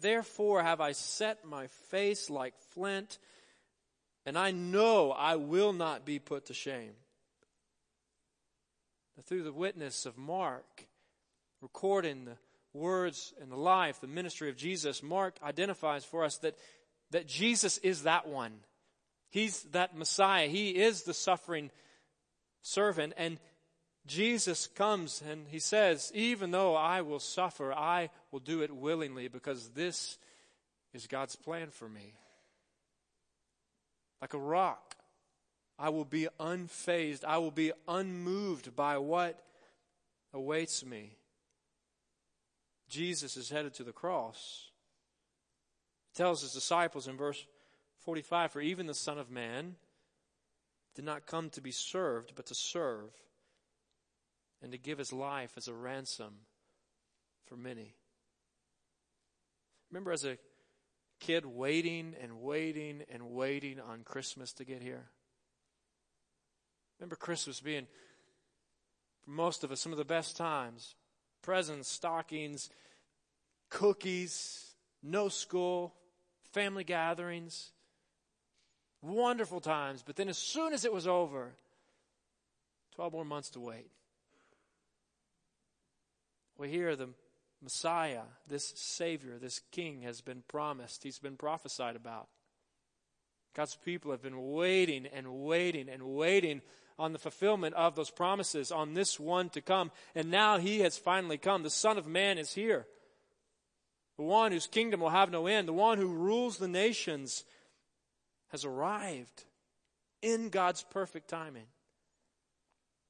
Therefore 0.00 0.62
have 0.62 0.80
I 0.80 0.92
set 0.92 1.44
my 1.44 1.66
face 1.90 2.30
like 2.30 2.54
flint, 2.72 3.18
and 4.24 4.38
I 4.38 4.50
know 4.50 5.12
I 5.12 5.36
will 5.36 5.72
not 5.72 6.04
be 6.04 6.18
put 6.18 6.46
to 6.46 6.54
shame. 6.54 6.92
Through 9.24 9.44
the 9.44 9.52
witness 9.52 10.04
of 10.04 10.18
Mark, 10.18 10.86
recording 11.62 12.26
the 12.26 12.36
words 12.74 13.32
and 13.40 13.50
the 13.50 13.56
life, 13.56 14.00
the 14.00 14.06
ministry 14.06 14.50
of 14.50 14.56
Jesus, 14.56 15.02
Mark 15.02 15.36
identifies 15.42 16.04
for 16.04 16.24
us 16.24 16.36
that, 16.38 16.56
that 17.10 17.26
Jesus 17.26 17.78
is 17.78 18.02
that 18.02 18.28
one. 18.28 18.52
He's 19.30 19.62
that 19.72 19.96
Messiah. 19.96 20.48
He 20.48 20.70
is 20.70 21.02
the 21.02 21.14
suffering 21.14 21.70
servant. 22.62 23.14
And 23.16 23.38
Jesus 24.06 24.68
comes 24.68 25.22
and 25.28 25.46
he 25.48 25.58
says, 25.58 26.12
Even 26.14 26.50
though 26.50 26.74
I 26.74 27.02
will 27.02 27.18
suffer, 27.18 27.72
I 27.72 28.10
will 28.30 28.40
do 28.40 28.62
it 28.62 28.74
willingly 28.74 29.28
because 29.28 29.70
this 29.70 30.18
is 30.94 31.06
God's 31.06 31.36
plan 31.36 31.70
for 31.70 31.88
me. 31.88 32.14
Like 34.20 34.34
a 34.34 34.38
rock, 34.38 34.94
I 35.78 35.90
will 35.90 36.04
be 36.04 36.28
unfazed. 36.40 37.24
I 37.24 37.38
will 37.38 37.50
be 37.50 37.72
unmoved 37.86 38.74
by 38.74 38.98
what 38.98 39.42
awaits 40.32 40.84
me. 40.84 41.16
Jesus 42.88 43.36
is 43.36 43.50
headed 43.50 43.74
to 43.74 43.84
the 43.84 43.92
cross. 43.92 44.70
He 46.12 46.16
tells 46.16 46.42
his 46.42 46.52
disciples 46.52 47.08
in 47.08 47.16
verse 47.16 47.44
45 48.04 48.52
For 48.52 48.60
even 48.60 48.86
the 48.86 48.94
Son 48.94 49.18
of 49.18 49.30
Man 49.30 49.74
did 50.94 51.04
not 51.04 51.26
come 51.26 51.50
to 51.50 51.60
be 51.60 51.72
served, 51.72 52.32
but 52.36 52.46
to 52.46 52.54
serve, 52.54 53.10
and 54.62 54.72
to 54.72 54.78
give 54.78 54.98
his 54.98 55.12
life 55.12 55.52
as 55.56 55.68
a 55.68 55.74
ransom 55.74 56.34
for 57.46 57.56
many. 57.56 57.94
Remember 59.90 60.12
as 60.12 60.24
a 60.24 60.38
kid 61.20 61.46
waiting 61.46 62.14
and 62.20 62.40
waiting 62.40 63.02
and 63.10 63.30
waiting 63.30 63.80
on 63.80 64.02
Christmas 64.02 64.52
to 64.54 64.64
get 64.64 64.82
here? 64.82 65.06
Remember 66.98 67.16
Christmas 67.16 67.60
being, 67.60 67.86
for 69.24 69.30
most 69.30 69.64
of 69.64 69.70
us, 69.70 69.80
some 69.80 69.92
of 69.92 69.98
the 69.98 70.04
best 70.04 70.36
times 70.36 70.94
presents, 71.42 71.88
stockings, 71.88 72.70
cookies, 73.70 74.74
no 75.02 75.28
school, 75.28 75.94
family 76.52 76.82
gatherings, 76.82 77.70
wonderful 79.00 79.60
times. 79.60 80.02
But 80.04 80.16
then 80.16 80.28
as 80.28 80.38
soon 80.38 80.72
as 80.72 80.84
it 80.84 80.92
was 80.92 81.06
over, 81.06 81.52
12 82.96 83.12
more 83.12 83.24
months 83.24 83.50
to 83.50 83.60
wait. 83.60 83.90
We 86.58 86.68
hear 86.68 86.96
the 86.96 87.10
Messiah, 87.62 88.22
this 88.46 88.72
Savior, 88.76 89.38
this 89.38 89.60
King 89.72 90.02
has 90.02 90.20
been 90.20 90.42
promised. 90.48 91.02
He's 91.02 91.18
been 91.18 91.36
prophesied 91.36 91.96
about. 91.96 92.28
God's 93.54 93.76
people 93.76 94.10
have 94.10 94.22
been 94.22 94.52
waiting 94.52 95.06
and 95.06 95.26
waiting 95.28 95.88
and 95.88 96.02
waiting 96.02 96.60
on 96.98 97.12
the 97.12 97.18
fulfillment 97.18 97.74
of 97.74 97.94
those 97.94 98.10
promises, 98.10 98.70
on 98.70 98.94
this 98.94 99.18
one 99.18 99.48
to 99.50 99.60
come. 99.60 99.90
And 100.14 100.30
now 100.30 100.58
he 100.58 100.80
has 100.80 100.98
finally 100.98 101.38
come. 101.38 101.62
The 101.62 101.70
Son 101.70 101.98
of 101.98 102.06
Man 102.06 102.38
is 102.38 102.52
here. 102.52 102.86
The 104.16 104.24
one 104.24 104.52
whose 104.52 104.66
kingdom 104.66 105.00
will 105.00 105.10
have 105.10 105.30
no 105.30 105.46
end, 105.46 105.68
the 105.68 105.74
one 105.74 105.98
who 105.98 106.12
rules 106.12 106.56
the 106.56 106.68
nations, 106.68 107.44
has 108.48 108.64
arrived 108.64 109.44
in 110.22 110.48
God's 110.48 110.82
perfect 110.82 111.28
timing. 111.28 111.66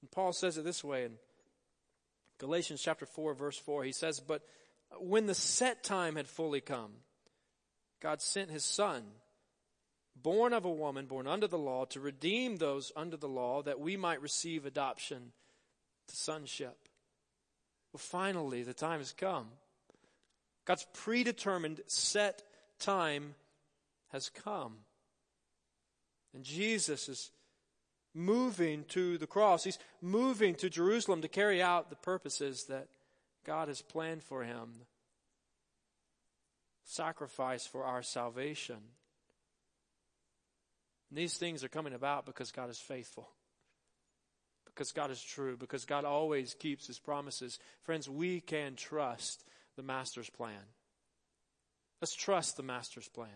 And 0.00 0.10
Paul 0.10 0.32
says 0.32 0.58
it 0.58 0.64
this 0.64 0.82
way 0.82 1.04
in 1.04 1.12
Galatians 2.38 2.82
chapter 2.82 3.06
4, 3.06 3.34
verse 3.34 3.58
4. 3.58 3.84
He 3.84 3.92
says, 3.92 4.20
But 4.20 4.42
when 5.00 5.26
the 5.26 5.34
set 5.34 5.82
time 5.82 6.16
had 6.16 6.26
fully 6.26 6.60
come, 6.60 6.92
God 8.00 8.20
sent 8.20 8.50
his 8.50 8.64
Son 8.64 9.04
born 10.22 10.52
of 10.52 10.64
a 10.64 10.70
woman, 10.70 11.06
born 11.06 11.26
under 11.26 11.46
the 11.46 11.58
law, 11.58 11.84
to 11.86 12.00
redeem 12.00 12.56
those 12.56 12.92
under 12.96 13.16
the 13.16 13.28
law, 13.28 13.62
that 13.62 13.80
we 13.80 13.96
might 13.96 14.22
receive 14.22 14.64
adoption 14.64 15.32
to 16.08 16.16
sonship. 16.16 16.76
Well, 17.92 17.98
finally, 17.98 18.62
the 18.62 18.74
time 18.74 18.98
has 18.98 19.12
come. 19.12 19.48
God's 20.64 20.86
predetermined, 20.92 21.80
set 21.86 22.42
time 22.78 23.34
has 24.08 24.28
come. 24.30 24.78
And 26.34 26.44
Jesus 26.44 27.08
is 27.08 27.30
moving 28.16 28.84
to 28.88 29.18
the 29.18 29.26
cross. 29.26 29.62
He's 29.62 29.78
moving 30.00 30.54
to 30.56 30.70
Jerusalem 30.70 31.22
to 31.22 31.28
carry 31.28 31.62
out 31.62 31.90
the 31.90 31.96
purposes 31.96 32.64
that 32.64 32.88
God 33.44 33.68
has 33.68 33.82
planned 33.82 34.22
for 34.22 34.42
him. 34.42 34.70
Sacrifice 36.84 37.66
for 37.66 37.84
our 37.84 38.02
salvation. 38.02 38.78
And 41.10 41.18
these 41.18 41.36
things 41.36 41.62
are 41.62 41.68
coming 41.68 41.92
about 41.92 42.26
because 42.26 42.50
God 42.50 42.70
is 42.70 42.78
faithful. 42.78 43.28
Because 44.64 44.92
God 44.92 45.10
is 45.10 45.22
true. 45.22 45.56
Because 45.56 45.84
God 45.84 46.04
always 46.04 46.54
keeps 46.54 46.86
his 46.86 46.98
promises. 46.98 47.58
Friends, 47.82 48.08
we 48.08 48.40
can 48.40 48.76
trust 48.76 49.44
the 49.76 49.82
Master's 49.82 50.30
plan. 50.30 50.62
Let's 52.00 52.14
trust 52.14 52.56
the 52.56 52.62
Master's 52.62 53.08
plan. 53.08 53.28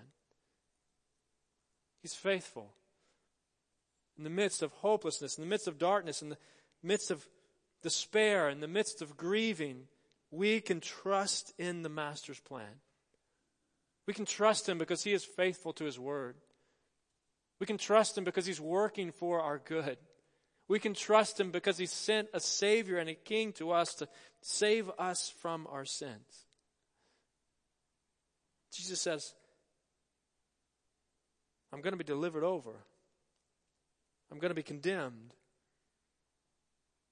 He's 2.02 2.14
faithful. 2.14 2.72
In 4.20 4.24
the 4.24 4.28
midst 4.28 4.60
of 4.60 4.70
hopelessness, 4.72 5.38
in 5.38 5.44
the 5.44 5.48
midst 5.48 5.66
of 5.66 5.78
darkness, 5.78 6.20
in 6.20 6.28
the 6.28 6.36
midst 6.82 7.10
of 7.10 7.26
despair, 7.82 8.50
in 8.50 8.60
the 8.60 8.68
midst 8.68 9.00
of 9.00 9.16
grieving, 9.16 9.84
we 10.30 10.60
can 10.60 10.78
trust 10.78 11.54
in 11.56 11.80
the 11.80 11.88
Master's 11.88 12.38
plan. 12.38 12.82
We 14.06 14.12
can 14.12 14.26
trust 14.26 14.68
Him 14.68 14.76
because 14.76 15.02
He 15.02 15.14
is 15.14 15.24
faithful 15.24 15.72
to 15.72 15.86
His 15.86 15.98
word. 15.98 16.36
We 17.60 17.66
can 17.66 17.78
trust 17.78 18.18
Him 18.18 18.24
because 18.24 18.44
He's 18.44 18.60
working 18.60 19.10
for 19.10 19.40
our 19.40 19.56
good. 19.56 19.96
We 20.68 20.80
can 20.80 20.92
trust 20.92 21.40
Him 21.40 21.50
because 21.50 21.78
He 21.78 21.86
sent 21.86 22.28
a 22.34 22.40
Savior 22.40 22.98
and 22.98 23.08
a 23.08 23.14
King 23.14 23.54
to 23.54 23.70
us 23.70 23.94
to 23.94 24.08
save 24.42 24.90
us 24.98 25.32
from 25.40 25.66
our 25.66 25.86
sins. 25.86 26.44
Jesus 28.70 29.00
says, 29.00 29.32
I'm 31.72 31.80
going 31.80 31.94
to 31.94 31.96
be 31.96 32.04
delivered 32.04 32.44
over. 32.44 32.84
I'm 34.30 34.38
going 34.38 34.50
to 34.50 34.54
be 34.54 34.62
condemned. 34.62 35.34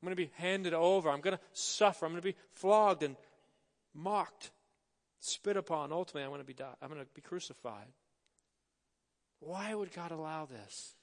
I'm 0.00 0.06
going 0.06 0.16
to 0.16 0.22
be 0.22 0.30
handed 0.36 0.74
over. 0.74 1.10
I'm 1.10 1.20
going 1.20 1.36
to 1.36 1.42
suffer. 1.52 2.06
I'm 2.06 2.12
going 2.12 2.22
to 2.22 2.28
be 2.28 2.36
flogged 2.52 3.02
and 3.02 3.16
mocked, 3.94 4.50
spit 5.18 5.56
upon. 5.56 5.92
Ultimately, 5.92 6.22
I'm 6.22 6.30
going 6.30 6.40
to 6.40 6.46
be, 6.46 6.56
I'm 6.80 6.88
going 6.88 7.00
to 7.00 7.06
be 7.14 7.20
crucified. 7.20 7.86
Why 9.40 9.74
would 9.74 9.92
God 9.92 10.12
allow 10.12 10.46
this? 10.46 10.94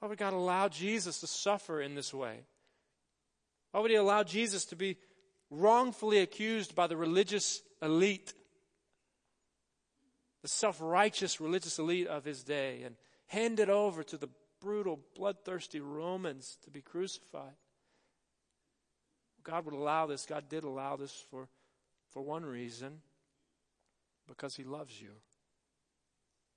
Why 0.00 0.08
would 0.08 0.18
God 0.18 0.32
allow 0.32 0.68
Jesus 0.68 1.20
to 1.20 1.26
suffer 1.26 1.80
in 1.80 1.94
this 1.94 2.12
way? 2.12 2.40
Why 3.70 3.80
would 3.80 3.90
He 3.90 3.96
allow 3.96 4.24
Jesus 4.24 4.64
to 4.66 4.76
be 4.76 4.96
wrongfully 5.50 6.18
accused 6.18 6.74
by 6.74 6.86
the 6.86 6.96
religious 6.96 7.62
elite? 7.82 8.34
the 10.42 10.48
self 10.48 10.78
righteous 10.80 11.40
religious 11.40 11.78
elite 11.78 12.06
of 12.06 12.24
his 12.24 12.42
day 12.42 12.82
and 12.84 12.96
handed 13.26 13.70
over 13.70 14.02
to 14.02 14.16
the 14.16 14.28
brutal, 14.60 15.00
bloodthirsty 15.16 15.80
Romans 15.80 16.58
to 16.64 16.70
be 16.70 16.80
crucified. 16.80 17.54
God 19.42 19.64
would 19.64 19.74
allow 19.74 20.06
this. 20.06 20.26
God 20.26 20.48
did 20.48 20.64
allow 20.64 20.96
this 20.96 21.24
for, 21.30 21.48
for 22.10 22.22
one 22.22 22.44
reason 22.44 23.00
because 24.28 24.54
He 24.54 24.64
loves 24.64 25.00
you, 25.00 25.10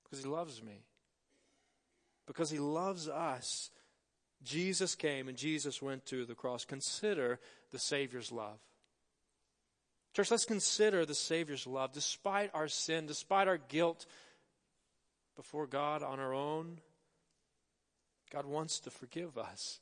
because 0.04 0.22
He 0.22 0.28
loves 0.28 0.62
me, 0.62 0.84
because 2.26 2.50
He 2.50 2.58
loves 2.58 3.08
us. 3.08 3.70
Jesus 4.42 4.94
came 4.94 5.28
and 5.28 5.38
Jesus 5.38 5.80
went 5.80 6.04
to 6.06 6.26
the 6.26 6.34
cross. 6.34 6.64
Consider 6.64 7.40
the 7.72 7.78
Savior's 7.78 8.30
love. 8.30 8.58
Church, 10.14 10.30
let's 10.30 10.44
consider 10.44 11.04
the 11.04 11.14
Savior's 11.14 11.66
love. 11.66 11.92
Despite 11.92 12.50
our 12.54 12.68
sin, 12.68 13.06
despite 13.06 13.48
our 13.48 13.56
guilt 13.56 14.06
before 15.34 15.66
God 15.66 16.02
on 16.02 16.20
our 16.20 16.32
own, 16.32 16.78
God 18.34 18.46
wants 18.46 18.80
to 18.80 18.90
forgive 18.90 19.38
us. 19.38 19.78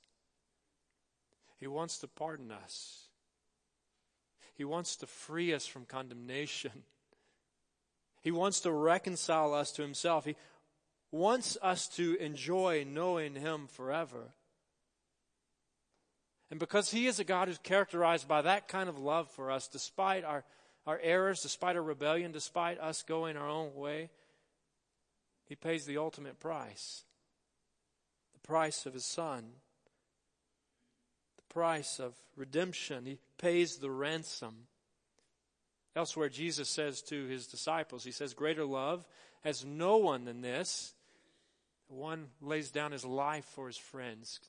He 1.58 1.66
wants 1.66 1.96
to 1.98 2.06
pardon 2.06 2.50
us. 2.50 3.06
He 4.52 4.64
wants 4.64 4.94
to 4.96 5.06
free 5.06 5.54
us 5.54 5.66
from 5.66 5.86
condemnation. 5.86 6.84
He 8.20 8.30
wants 8.30 8.60
to 8.60 8.70
reconcile 8.70 9.54
us 9.54 9.72
to 9.72 9.82
Himself. 9.82 10.26
He 10.26 10.36
wants 11.10 11.56
us 11.62 11.88
to 11.96 12.16
enjoy 12.16 12.84
knowing 12.86 13.36
Him 13.36 13.68
forever. 13.68 14.34
And 16.50 16.60
because 16.60 16.90
He 16.90 17.06
is 17.06 17.18
a 17.18 17.24
God 17.24 17.48
who's 17.48 17.56
characterized 17.56 18.28
by 18.28 18.42
that 18.42 18.68
kind 18.68 18.90
of 18.90 18.98
love 18.98 19.30
for 19.30 19.50
us, 19.50 19.66
despite 19.66 20.24
our, 20.24 20.44
our 20.86 21.00
errors, 21.02 21.40
despite 21.40 21.76
our 21.76 21.82
rebellion, 21.82 22.32
despite 22.32 22.78
us 22.78 23.02
going 23.02 23.38
our 23.38 23.48
own 23.48 23.74
way, 23.74 24.10
He 25.46 25.54
pays 25.54 25.86
the 25.86 25.96
ultimate 25.96 26.38
price 26.38 27.04
price 28.42 28.86
of 28.86 28.94
His 28.94 29.04
Son, 29.04 29.44
the 31.36 31.54
price 31.54 31.98
of 31.98 32.14
redemption. 32.36 33.06
He 33.06 33.18
pays 33.38 33.76
the 33.76 33.90
ransom. 33.90 34.66
Elsewhere, 35.94 36.28
Jesus 36.28 36.68
says 36.68 37.02
to 37.02 37.26
His 37.26 37.46
disciples, 37.46 38.04
He 38.04 38.12
says, 38.12 38.34
Greater 38.34 38.64
love 38.64 39.06
has 39.42 39.64
no 39.64 39.96
one 39.98 40.24
than 40.24 40.40
this. 40.40 40.94
One 41.88 42.28
lays 42.40 42.70
down 42.70 42.92
his 42.92 43.04
life 43.04 43.44
for 43.44 43.66
his 43.66 43.76
friends. 43.76 44.40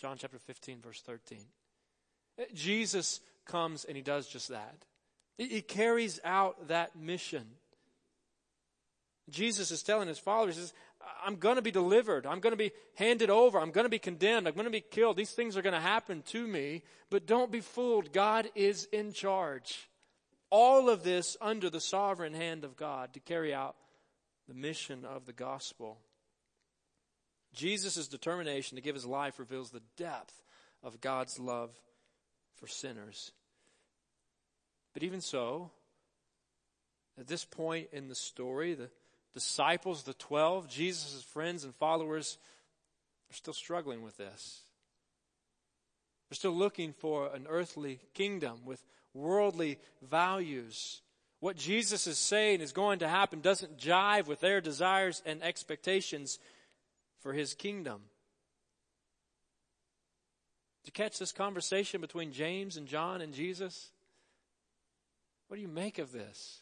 John 0.00 0.16
chapter 0.18 0.38
15, 0.38 0.80
verse 0.80 1.02
13. 1.02 1.38
Eh, 2.38 2.44
Jesus 2.54 3.20
comes 3.44 3.84
and 3.84 3.96
he 3.96 4.02
does 4.02 4.26
just 4.28 4.48
that. 4.48 4.86
He 5.36 5.60
carries 5.60 6.18
out 6.24 6.68
that 6.68 6.96
mission. 6.96 7.46
Jesus 9.30 9.70
is 9.70 9.82
telling 9.82 10.08
his 10.08 10.18
followers, 10.18 10.56
says, 10.56 10.72
I'm 11.24 11.36
going 11.36 11.56
to 11.56 11.62
be 11.62 11.70
delivered. 11.70 12.26
I'm 12.26 12.40
going 12.40 12.52
to 12.52 12.56
be 12.56 12.72
handed 12.94 13.30
over. 13.30 13.58
I'm 13.58 13.70
going 13.70 13.84
to 13.84 13.90
be 13.90 13.98
condemned. 13.98 14.46
I'm 14.46 14.54
going 14.54 14.64
to 14.64 14.70
be 14.70 14.80
killed. 14.80 15.16
These 15.16 15.32
things 15.32 15.56
are 15.56 15.62
going 15.62 15.74
to 15.74 15.80
happen 15.80 16.22
to 16.28 16.46
me. 16.46 16.82
But 17.10 17.26
don't 17.26 17.52
be 17.52 17.60
fooled. 17.60 18.12
God 18.12 18.48
is 18.54 18.84
in 18.92 19.12
charge. 19.12 19.88
All 20.50 20.88
of 20.88 21.02
this 21.02 21.36
under 21.40 21.70
the 21.70 21.80
sovereign 21.80 22.34
hand 22.34 22.64
of 22.64 22.76
God 22.76 23.12
to 23.14 23.20
carry 23.20 23.54
out 23.54 23.76
the 24.48 24.54
mission 24.54 25.04
of 25.04 25.26
the 25.26 25.32
gospel. 25.32 25.98
Jesus' 27.54 28.08
determination 28.08 28.76
to 28.76 28.82
give 28.82 28.94
his 28.94 29.06
life 29.06 29.38
reveals 29.38 29.70
the 29.70 29.82
depth 29.96 30.42
of 30.82 31.00
God's 31.00 31.38
love 31.38 31.70
for 32.56 32.66
sinners. 32.66 33.32
But 34.94 35.02
even 35.02 35.20
so, 35.20 35.70
at 37.18 37.26
this 37.26 37.44
point 37.44 37.88
in 37.92 38.08
the 38.08 38.14
story, 38.14 38.74
the 38.74 38.90
disciples, 39.38 40.02
the 40.02 40.14
12, 40.14 40.68
Jesus' 40.68 41.22
friends 41.22 41.64
and 41.64 41.74
followers, 41.74 42.38
are 43.30 43.34
still 43.34 43.54
struggling 43.54 44.02
with 44.02 44.16
this. 44.16 44.62
They're 46.28 46.36
still 46.36 46.52
looking 46.52 46.92
for 46.92 47.30
an 47.34 47.46
earthly 47.48 48.00
kingdom 48.14 48.60
with 48.64 48.82
worldly 49.14 49.78
values. 50.02 51.02
What 51.40 51.56
Jesus 51.56 52.06
is 52.06 52.18
saying 52.18 52.60
is 52.60 52.72
going 52.72 52.98
to 52.98 53.08
happen 53.08 53.40
doesn't 53.40 53.78
jive 53.78 54.26
with 54.26 54.40
their 54.40 54.60
desires 54.60 55.22
and 55.24 55.42
expectations 55.42 56.38
for 57.20 57.32
his 57.32 57.54
kingdom. 57.54 58.02
Did 60.82 60.88
you 60.88 60.92
catch 60.92 61.18
this 61.18 61.32
conversation 61.32 62.00
between 62.00 62.32
James 62.32 62.76
and 62.76 62.86
John 62.86 63.20
and 63.20 63.32
Jesus? 63.32 63.90
What 65.46 65.56
do 65.56 65.62
you 65.62 65.68
make 65.68 65.98
of 65.98 66.12
this? 66.12 66.60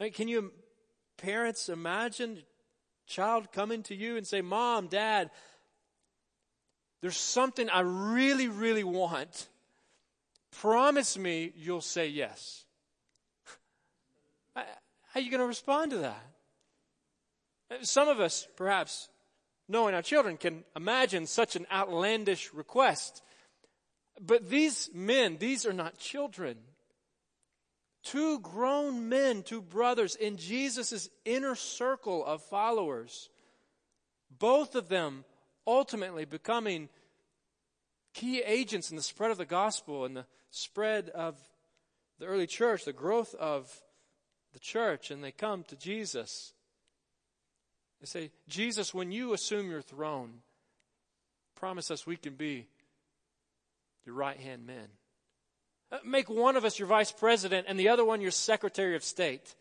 Mean, 0.00 0.12
can 0.12 0.28
you, 0.28 0.52
parents, 1.16 1.68
imagine 1.68 2.42
child 3.06 3.52
coming 3.52 3.82
to 3.84 3.94
you 3.94 4.16
and 4.16 4.26
say, 4.26 4.42
Mom, 4.42 4.88
Dad, 4.88 5.30
there's 7.00 7.16
something 7.16 7.70
I 7.70 7.80
really, 7.80 8.48
really 8.48 8.84
want. 8.84 9.48
Promise 10.60 11.18
me 11.18 11.52
you'll 11.56 11.80
say 11.80 12.08
yes. 12.08 12.64
How 14.54 14.64
are 15.14 15.20
you 15.20 15.30
going 15.30 15.40
to 15.40 15.46
respond 15.46 15.92
to 15.92 15.98
that? 15.98 16.22
Some 17.82 18.08
of 18.08 18.20
us, 18.20 18.46
perhaps, 18.56 19.08
knowing 19.68 19.94
our 19.94 20.02
children, 20.02 20.36
can 20.36 20.64
imagine 20.74 21.26
such 21.26 21.56
an 21.56 21.66
outlandish 21.72 22.52
request. 22.54 23.22
But 24.20 24.48
these 24.48 24.88
men, 24.94 25.36
these 25.38 25.66
are 25.66 25.72
not 25.72 25.98
children. 25.98 26.56
Two 28.06 28.38
grown 28.38 29.08
men, 29.08 29.42
two 29.42 29.60
brothers 29.60 30.14
in 30.14 30.36
Jesus' 30.36 31.08
inner 31.24 31.56
circle 31.56 32.24
of 32.24 32.40
followers. 32.40 33.30
Both 34.30 34.76
of 34.76 34.88
them 34.88 35.24
ultimately 35.66 36.24
becoming 36.24 36.88
key 38.14 38.42
agents 38.42 38.90
in 38.90 38.96
the 38.96 39.02
spread 39.02 39.32
of 39.32 39.38
the 39.38 39.44
gospel 39.44 40.04
and 40.04 40.16
the 40.16 40.26
spread 40.52 41.08
of 41.08 41.36
the 42.20 42.26
early 42.26 42.46
church, 42.46 42.84
the 42.84 42.92
growth 42.92 43.34
of 43.34 43.82
the 44.52 44.60
church, 44.60 45.10
and 45.10 45.24
they 45.24 45.32
come 45.32 45.64
to 45.64 45.74
Jesus. 45.74 46.52
They 48.00 48.06
say, 48.06 48.30
Jesus, 48.48 48.94
when 48.94 49.10
you 49.10 49.32
assume 49.32 49.68
your 49.68 49.82
throne, 49.82 50.42
promise 51.56 51.90
us 51.90 52.06
we 52.06 52.16
can 52.16 52.36
be 52.36 52.68
your 54.04 54.14
right 54.14 54.38
hand 54.38 54.64
men. 54.64 54.86
Uh, 55.92 55.98
make 56.04 56.28
one 56.28 56.56
of 56.56 56.64
us 56.64 56.78
your 56.78 56.88
vice 56.88 57.12
president 57.12 57.66
and 57.68 57.78
the 57.78 57.88
other 57.88 58.04
one 58.04 58.20
your 58.20 58.30
secretary 58.30 58.96
of 58.96 59.04
state. 59.04 59.54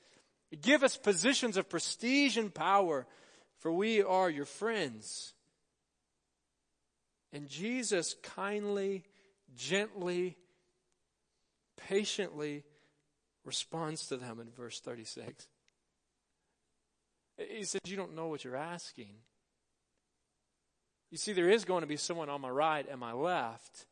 Give 0.62 0.84
us 0.84 0.98
positions 0.98 1.58
of 1.58 1.70
prestige 1.70 2.38
and 2.38 2.54
power, 2.54 3.06
for 3.60 3.72
we 3.72 4.02
are 4.02 4.30
your 4.30 4.46
friends. 4.46 5.34
And 7.34 7.48
Jesus 7.48 8.16
kindly, 8.24 9.04
gently, 9.56 10.38
patiently 11.88 12.64
responds 13.44 14.08
to 14.08 14.18
them 14.18 14.40
in 14.40 14.50
verse 14.52 14.80
36. 14.80 15.48
He 17.38 17.64
says, 17.64 17.82
You 17.86 17.98
don't 17.98 18.16
know 18.16 18.28
what 18.28 18.44
you're 18.44 18.56
asking. 18.56 19.10
You 21.12 21.18
see, 21.18 21.34
there 21.34 21.50
is 21.50 21.66
going 21.66 21.82
to 21.82 21.88
be 21.88 21.98
someone 21.98 22.30
on 22.30 22.42
my 22.42 22.50
right 22.50 22.86
and 22.90 23.00
my 23.00 23.14
left, 23.14 23.86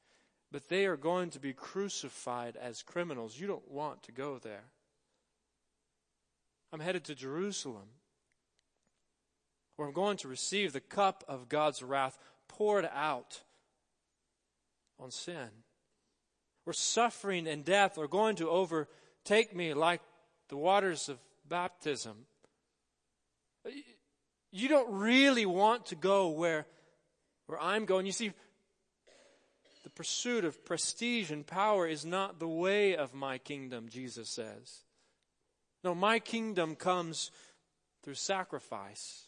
but 0.54 0.70
they 0.70 0.86
are 0.86 0.96
going 0.96 1.32
to 1.32 1.40
be 1.40 1.52
crucified 1.52 2.56
as 2.56 2.84
criminals. 2.84 3.40
You 3.40 3.48
don't 3.48 3.72
want 3.72 4.04
to 4.04 4.12
go 4.12 4.38
there. 4.38 4.66
I'm 6.72 6.80
headed 6.80 7.06
to 7.06 7.16
Jerusalem, 7.16 7.88
where 9.76 9.88
I'm 9.88 9.96
going 9.96 10.18
to 10.18 10.28
receive 10.28 10.72
the 10.72 10.80
cup 10.80 11.24
of 11.28 11.50
God's 11.50 11.82
wrath 11.82 12.20
poured 12.48 12.88
out 12.94 13.42
on 15.00 15.10
sin. 15.10 15.50
Where 16.66 16.74
suffering 16.76 17.48
and 17.48 17.66
death 17.66 17.98
are 17.98 18.08
going 18.08 18.36
to 18.36 18.48
overtake 18.48 19.56
me 19.56 19.74
like 19.74 20.02
the 20.50 20.58
waters 20.58 21.10
of 21.10 21.18
baptism. 21.50 22.28
You 24.52 24.70
don't 24.70 24.92
really 24.92 25.48
want 25.48 25.88
to 25.88 25.96
go 25.96 26.30
where, 26.30 26.68
where 27.48 27.60
I'm 27.60 27.86
going. 27.86 28.06
You 28.06 28.12
see, 28.12 28.34
pursuit 29.96 30.46
of 30.46 30.66
prestige 30.66 31.32
and 31.32 31.46
power 31.46 31.88
is 31.88 32.06
not 32.06 32.40
the 32.40 32.48
way 32.48 32.96
of 32.96 33.14
my 33.14 33.38
kingdom, 33.38 33.90
Jesus 33.90 34.30
says. 34.30 34.84
No, 35.84 35.94
my 35.94 36.20
kingdom 36.20 36.76
comes 36.76 37.32
through 38.04 38.16
sacrifice. 38.16 39.28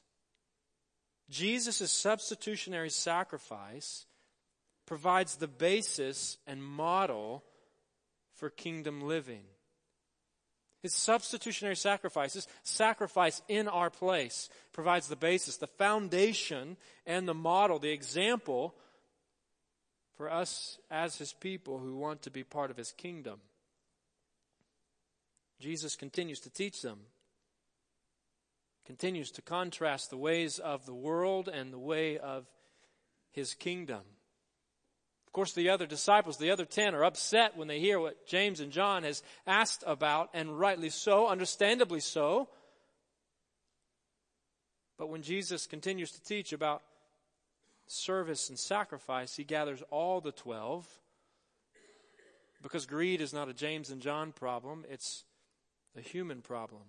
Jesus' 1.30 1.91
substitutionary 1.91 2.89
sacrifice 2.89 4.06
provides 4.86 5.36
the 5.36 5.47
basis 5.47 6.38
and 6.45 6.63
model 6.63 7.43
for 8.36 8.49
kingdom 8.49 9.01
living. 9.01 9.43
His 10.82 10.93
substitutionary 10.93 11.75
sacrifices, 11.75 12.47
sacrifice 12.62 13.41
in 13.47 13.67
our 13.67 13.89
place, 13.89 14.49
provides 14.71 15.08
the 15.08 15.15
basis, 15.15 15.58
the 15.58 15.65
foundation, 15.65 16.78
and 17.08 17.28
the 17.28 17.34
model, 17.34 17.80
the 17.80 17.91
example 17.91 18.75
for 20.15 20.32
us 20.32 20.80
as 20.89 21.17
his 21.17 21.34
people 21.34 21.80
who 21.80 21.95
want 21.95 22.21
to 22.23 22.32
be 22.32 22.43
part 22.43 22.71
of 22.71 22.78
his 22.78 22.91
kingdom. 22.91 23.39
Jesus 25.60 25.95
continues 25.95 26.39
to 26.41 26.49
teach 26.49 26.82
them, 26.82 26.99
continues 28.86 29.32
to 29.32 29.41
contrast 29.41 30.10
the 30.10 30.17
ways 30.17 30.60
of 30.60 30.86
the 30.86 30.93
world 30.93 31.47
and 31.47 31.71
the 31.71 31.80
way 31.80 32.17
of 32.17 32.45
his 33.32 33.54
kingdom. 33.54 34.01
Of 35.28 35.34
course, 35.34 35.54
the 35.54 35.69
other 35.69 35.86
disciples, 35.86 36.38
the 36.38 36.51
other 36.51 36.65
ten, 36.65 36.95
are 36.95 37.04
upset 37.04 37.58
when 37.58 37.67
they 37.67 37.80
hear 37.80 37.99
what 37.99 38.25
James 38.25 38.62
and 38.62 38.71
John 38.71 39.04
has 39.04 39.21
asked 39.45 39.84
about, 39.86 40.30
and 40.34 40.58
rightly 40.58 40.89
so, 40.89 41.28
understandably 41.28 41.99
so. 41.99 42.47
But 44.97 45.10
when 45.10 45.23
Jesus 45.23 45.67
continues 45.67 46.12
to 46.12 46.23
teach 46.23 46.54
about 46.54 46.84
service 47.88 48.50
and 48.50 48.58
sacrifice, 48.58 49.36
he 49.36 49.43
gathers 49.43 49.84
all 49.89 50.21
the 50.21 50.32
twelve 50.32 50.88
because 52.65 52.88
greed 52.88 53.21
is 53.21 53.32
not 53.32 53.48
a 53.48 53.54
James 53.54 53.91
and 53.91 54.02
John 54.02 54.32
problem, 54.32 54.86
it's 54.89 55.24
a 55.95 56.02
human 56.02 56.41
problem. 56.41 56.82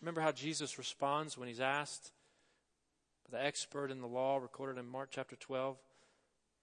Remember 0.00 0.20
how 0.20 0.30
Jesus 0.30 0.78
responds 0.78 1.36
when 1.36 1.48
he's 1.48 1.60
asked 1.60 2.12
by 3.28 3.38
the 3.38 3.44
expert 3.44 3.90
in 3.90 4.00
the 4.00 4.06
law 4.06 4.36
recorded 4.36 4.78
in 4.78 4.86
Mark 4.86 5.08
chapter 5.10 5.34
12 5.34 5.76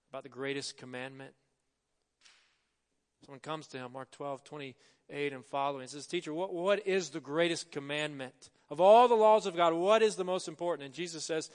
about 0.08 0.22
the 0.22 0.30
greatest 0.30 0.78
commandment? 0.78 1.34
Someone 3.24 3.40
comes 3.40 3.66
to 3.68 3.78
him, 3.78 3.92
Mark 3.92 4.10
12, 4.10 4.44
28 4.44 5.32
and 5.32 5.44
following, 5.46 5.82
and 5.82 5.90
says, 5.90 6.06
Teacher, 6.06 6.34
what, 6.34 6.52
what 6.52 6.86
is 6.86 7.10
the 7.10 7.20
greatest 7.20 7.70
commandment? 7.72 8.50
Of 8.68 8.80
all 8.80 9.08
the 9.08 9.14
laws 9.14 9.46
of 9.46 9.56
God, 9.56 9.72
what 9.72 10.02
is 10.02 10.16
the 10.16 10.24
most 10.24 10.46
important? 10.46 10.84
And 10.84 10.94
Jesus 10.94 11.24
says, 11.24 11.50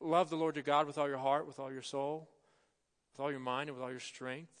Love 0.00 0.28
the 0.28 0.36
Lord 0.36 0.56
your 0.56 0.64
God 0.64 0.86
with 0.86 0.98
all 0.98 1.08
your 1.08 1.18
heart, 1.18 1.46
with 1.46 1.60
all 1.60 1.72
your 1.72 1.82
soul, 1.82 2.28
with 3.12 3.20
all 3.20 3.30
your 3.30 3.40
mind, 3.40 3.68
and 3.68 3.76
with 3.76 3.84
all 3.84 3.90
your 3.90 4.00
strength. 4.00 4.52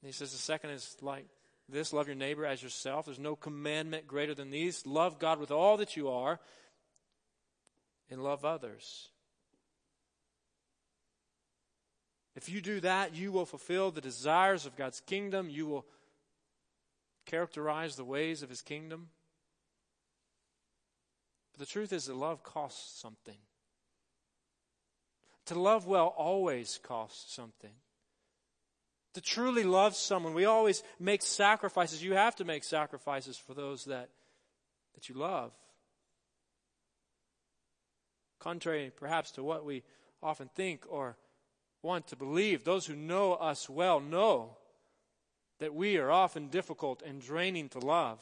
And 0.00 0.08
he 0.08 0.12
says 0.12 0.32
the 0.32 0.38
second 0.38 0.70
is 0.70 0.96
like 1.00 1.26
this 1.68 1.92
love 1.92 2.08
your 2.08 2.16
neighbor 2.16 2.44
as 2.44 2.62
yourself. 2.62 3.04
There's 3.06 3.18
no 3.18 3.36
commandment 3.36 4.06
greater 4.06 4.34
than 4.34 4.50
these. 4.50 4.84
Love 4.86 5.18
God 5.18 5.38
with 5.38 5.50
all 5.50 5.76
that 5.76 5.96
you 5.96 6.08
are, 6.08 6.40
and 8.10 8.22
love 8.22 8.44
others. 8.44 9.08
If 12.34 12.48
you 12.48 12.60
do 12.60 12.80
that, 12.80 13.14
you 13.14 13.30
will 13.30 13.44
fulfill 13.44 13.90
the 13.90 14.00
desires 14.00 14.64
of 14.64 14.76
God's 14.76 15.00
kingdom. 15.00 15.50
You 15.50 15.66
will 15.66 15.86
characterize 17.26 17.96
the 17.96 18.04
ways 18.04 18.42
of 18.42 18.48
his 18.48 18.62
kingdom. 18.62 19.08
But 21.52 21.60
the 21.60 21.70
truth 21.70 21.92
is 21.92 22.06
that 22.06 22.16
love 22.16 22.42
costs 22.42 23.00
something. 23.00 23.38
To 25.46 25.58
love 25.58 25.86
well 25.86 26.14
always 26.16 26.78
costs 26.82 27.34
something. 27.34 27.72
To 29.14 29.20
truly 29.20 29.64
love 29.64 29.94
someone, 29.94 30.32
we 30.32 30.46
always 30.46 30.82
make 30.98 31.20
sacrifices. 31.20 32.02
You 32.02 32.14
have 32.14 32.36
to 32.36 32.44
make 32.44 32.64
sacrifices 32.64 33.36
for 33.36 33.52
those 33.52 33.84
that, 33.84 34.08
that 34.94 35.10
you 35.10 35.14
love. 35.14 35.52
Contrary, 38.38 38.90
perhaps, 38.96 39.32
to 39.32 39.42
what 39.42 39.66
we 39.66 39.82
often 40.22 40.48
think 40.54 40.84
or 40.88 41.16
want 41.82 42.06
to 42.08 42.16
believe, 42.16 42.64
those 42.64 42.86
who 42.86 42.94
know 42.94 43.34
us 43.34 43.68
well 43.68 44.00
know 44.00 44.56
that 45.58 45.74
we 45.74 45.96
are 45.98 46.10
often 46.10 46.48
difficult 46.48 47.02
and 47.02 47.20
draining 47.20 47.68
to 47.70 47.78
love 47.78 48.20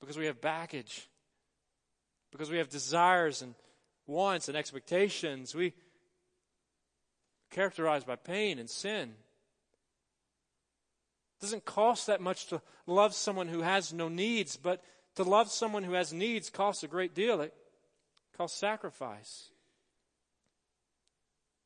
because 0.00 0.16
we 0.16 0.26
have 0.26 0.40
baggage, 0.40 1.08
because 2.30 2.50
we 2.50 2.58
have 2.58 2.68
desires 2.68 3.42
and 3.42 3.54
wants 4.06 4.48
and 4.48 4.56
expectations. 4.56 5.54
We 5.54 5.74
characterized 7.50 8.06
by 8.06 8.16
pain 8.16 8.58
and 8.58 8.68
sin. 8.68 9.14
It 11.38 11.42
doesn't 11.42 11.64
cost 11.64 12.06
that 12.08 12.20
much 12.20 12.46
to 12.46 12.60
love 12.86 13.14
someone 13.14 13.48
who 13.48 13.60
has 13.60 13.92
no 13.92 14.08
needs, 14.08 14.56
but 14.56 14.82
to 15.16 15.22
love 15.22 15.50
someone 15.50 15.84
who 15.84 15.92
has 15.92 16.12
needs 16.12 16.50
costs 16.50 16.82
a 16.82 16.88
great 16.88 17.14
deal. 17.14 17.40
It 17.40 17.54
costs 18.36 18.58
sacrifice. 18.58 19.51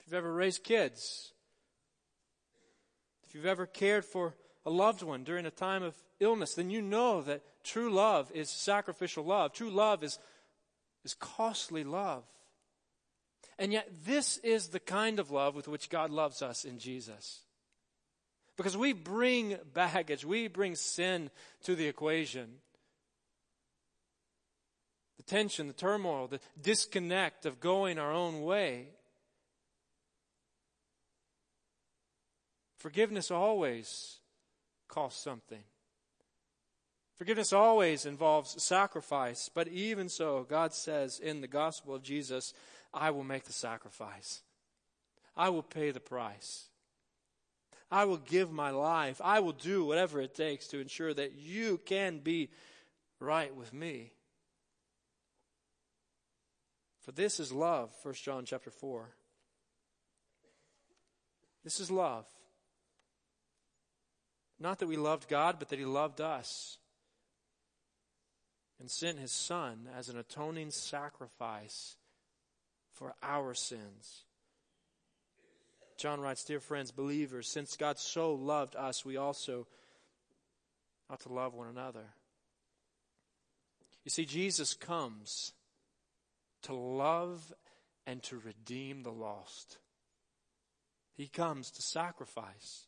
If 0.06 0.12
you've 0.12 0.18
ever 0.18 0.32
raised 0.32 0.62
kids, 0.62 1.32
if 3.26 3.34
you've 3.34 3.44
ever 3.44 3.66
cared 3.66 4.04
for 4.04 4.36
a 4.64 4.70
loved 4.70 5.02
one 5.02 5.24
during 5.24 5.46
a 5.46 5.50
time 5.50 5.82
of 5.82 5.96
illness, 6.20 6.54
then 6.54 6.70
you 6.70 6.80
know 6.80 7.22
that 7.22 7.42
true 7.64 7.90
love 7.90 8.30
is 8.32 8.48
sacrificial 8.48 9.24
love. 9.24 9.52
True 9.52 9.70
love 9.70 10.04
is, 10.04 10.20
is 11.04 11.14
costly 11.14 11.82
love. 11.82 12.22
And 13.58 13.72
yet, 13.72 13.88
this 14.04 14.38
is 14.38 14.68
the 14.68 14.78
kind 14.78 15.18
of 15.18 15.32
love 15.32 15.56
with 15.56 15.66
which 15.66 15.90
God 15.90 16.10
loves 16.10 16.40
us 16.40 16.64
in 16.64 16.78
Jesus. 16.78 17.40
Because 18.56 18.76
we 18.76 18.92
bring 18.92 19.56
baggage, 19.74 20.24
we 20.24 20.46
bring 20.46 20.76
sin 20.76 21.30
to 21.64 21.74
the 21.74 21.88
equation. 21.88 22.58
The 25.16 25.24
tension, 25.24 25.66
the 25.66 25.72
turmoil, 25.72 26.28
the 26.28 26.40
disconnect 26.60 27.44
of 27.44 27.58
going 27.58 27.98
our 27.98 28.12
own 28.12 28.42
way. 28.42 28.90
Forgiveness 32.86 33.32
always 33.32 34.20
costs 34.86 35.20
something. 35.20 35.64
Forgiveness 37.16 37.52
always 37.52 38.06
involves 38.06 38.62
sacrifice, 38.62 39.50
but 39.52 39.66
even 39.66 40.08
so, 40.08 40.46
God 40.48 40.72
says 40.72 41.18
in 41.18 41.40
the 41.40 41.48
gospel 41.48 41.96
of 41.96 42.04
Jesus, 42.04 42.54
I 42.94 43.10
will 43.10 43.24
make 43.24 43.42
the 43.42 43.52
sacrifice. 43.52 44.42
I 45.36 45.48
will 45.48 45.64
pay 45.64 45.90
the 45.90 45.98
price. 45.98 46.66
I 47.90 48.04
will 48.04 48.18
give 48.18 48.52
my 48.52 48.70
life. 48.70 49.20
I 49.24 49.40
will 49.40 49.50
do 49.50 49.84
whatever 49.84 50.20
it 50.20 50.36
takes 50.36 50.68
to 50.68 50.78
ensure 50.78 51.12
that 51.12 51.32
you 51.32 51.80
can 51.86 52.20
be 52.20 52.50
right 53.18 53.52
with 53.52 53.72
me. 53.72 54.12
For 57.00 57.10
this 57.10 57.40
is 57.40 57.50
love, 57.50 57.90
1 58.04 58.14
John 58.14 58.44
chapter 58.44 58.70
4. 58.70 59.08
This 61.64 61.80
is 61.80 61.90
love. 61.90 62.26
Not 64.58 64.78
that 64.78 64.86
we 64.86 64.96
loved 64.96 65.28
God, 65.28 65.56
but 65.58 65.68
that 65.68 65.78
He 65.78 65.84
loved 65.84 66.20
us 66.20 66.78
and 68.80 68.90
sent 68.90 69.18
His 69.18 69.32
Son 69.32 69.88
as 69.96 70.08
an 70.08 70.18
atoning 70.18 70.70
sacrifice 70.70 71.96
for 72.92 73.14
our 73.22 73.54
sins. 73.54 74.24
John 75.98 76.20
writes, 76.20 76.44
Dear 76.44 76.60
friends, 76.60 76.90
believers, 76.90 77.48
since 77.48 77.76
God 77.76 77.98
so 77.98 78.34
loved 78.34 78.76
us, 78.76 79.04
we 79.04 79.16
also 79.16 79.66
ought 81.08 81.20
to 81.20 81.32
love 81.32 81.54
one 81.54 81.68
another. 81.68 82.14
You 84.04 84.10
see, 84.10 84.24
Jesus 84.24 84.74
comes 84.74 85.52
to 86.62 86.74
love 86.74 87.52
and 88.06 88.22
to 88.24 88.38
redeem 88.38 89.02
the 89.02 89.12
lost. 89.12 89.78
He 91.14 91.28
comes 91.28 91.70
to 91.72 91.82
sacrifice. 91.82 92.85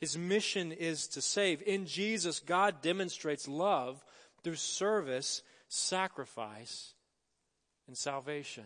His 0.00 0.16
mission 0.16 0.72
is 0.72 1.06
to 1.08 1.20
save. 1.20 1.62
In 1.62 1.86
Jesus, 1.86 2.40
God 2.40 2.80
demonstrates 2.80 3.46
love 3.46 4.02
through 4.42 4.56
service, 4.56 5.42
sacrifice, 5.68 6.94
and 7.86 7.96
salvation. 7.96 8.64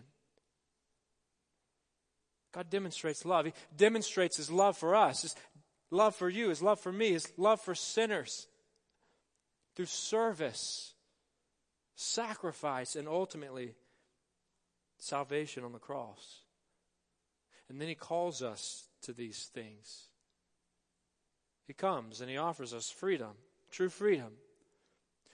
God 2.53 2.71
demonstrates 2.71 3.25
love. 3.25 3.47
He 3.47 3.53
demonstrates 3.77 4.37
his 4.37 4.49
love 4.49 4.77
for 4.77 4.95
us, 4.95 5.23
his 5.23 5.35
love 5.91 6.15
for 6.15 6.29
you, 6.29 6.51
his 6.51 6.63
love 6.63 6.79
for 6.79 6.93
me, 6.93 7.11
his 7.11 7.33
love 7.37 7.61
for 7.61 7.75
sinners 7.75 8.47
through 9.75 9.87
service, 9.87 10.95
sacrifice, 11.97 12.95
and 12.95 13.09
ultimately 13.09 13.75
salvation 14.99 15.65
on 15.65 15.73
the 15.73 15.81
cross. 15.81 16.43
And 17.69 17.81
then 17.81 17.89
he 17.89 17.97
calls 17.97 18.41
us 18.41 18.85
to 19.03 19.13
these 19.13 19.51
things. 19.53 20.11
He 21.67 21.73
comes 21.73 22.21
and 22.21 22.31
he 22.31 22.37
offers 22.37 22.75
us 22.75 22.91
freedom, 22.91 23.33
true 23.71 23.89
freedom. 23.89 24.33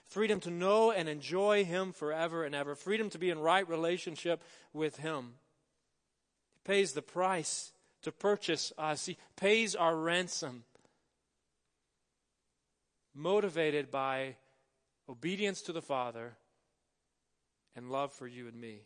Freedom 0.07 0.41
to 0.41 0.51
know 0.51 0.91
and 0.91 1.07
enjoy 1.07 1.63
him 1.63 1.93
forever 1.93 2.43
and 2.43 2.53
ever. 2.53 2.75
Freedom 2.75 3.09
to 3.11 3.17
be 3.17 3.29
in 3.29 3.39
right 3.39 3.67
relationship 3.69 4.43
with 4.73 4.97
him 4.97 5.35
He 6.53 6.59
pays 6.65 6.91
the 6.91 7.01
price 7.01 7.71
to 8.01 8.11
purchase 8.11 8.73
us. 8.77 9.05
He 9.05 9.17
pays 9.37 9.73
our 9.73 9.95
ransom. 9.95 10.63
Motivated 13.13 13.89
by 13.89 14.35
obedience 15.07 15.61
to 15.61 15.71
the 15.71 15.81
Father 15.81 16.35
and 17.75 17.89
love 17.89 18.11
for 18.11 18.27
you 18.27 18.47
and 18.47 18.59
me. 18.59 18.81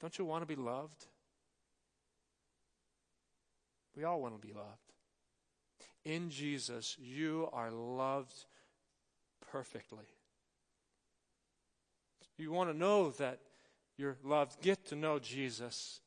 Don't 0.00 0.18
you 0.18 0.24
want 0.24 0.42
to 0.42 0.46
be 0.46 0.60
loved? 0.60 1.06
We 3.96 4.04
all 4.04 4.20
want 4.20 4.40
to 4.40 4.46
be 4.46 4.52
loved. 4.52 4.68
In 6.04 6.30
Jesus, 6.30 6.96
you 6.98 7.48
are 7.52 7.70
loved 7.70 8.44
perfectly. 9.50 10.04
You 12.38 12.52
want 12.52 12.70
to 12.70 12.76
know 12.76 13.10
that 13.12 13.40
you're 13.96 14.18
loved, 14.22 14.60
get 14.60 14.86
to 14.88 14.96
know 14.96 15.18
Jesus. 15.18 16.00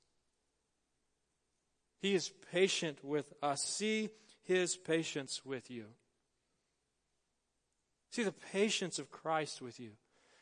He 1.99 2.13
is 2.13 2.32
patient 2.52 3.04
with 3.04 3.34
us. 3.41 3.63
See 3.63 4.10
his 4.43 4.78
patience 4.78 5.41
with 5.43 5.71
you. 5.71 5.86
See 8.12 8.23
the 8.23 8.32
patience 8.32 8.99
of 8.99 9.12
Christ 9.12 9.62
with 9.62 9.80
you. 9.80 9.91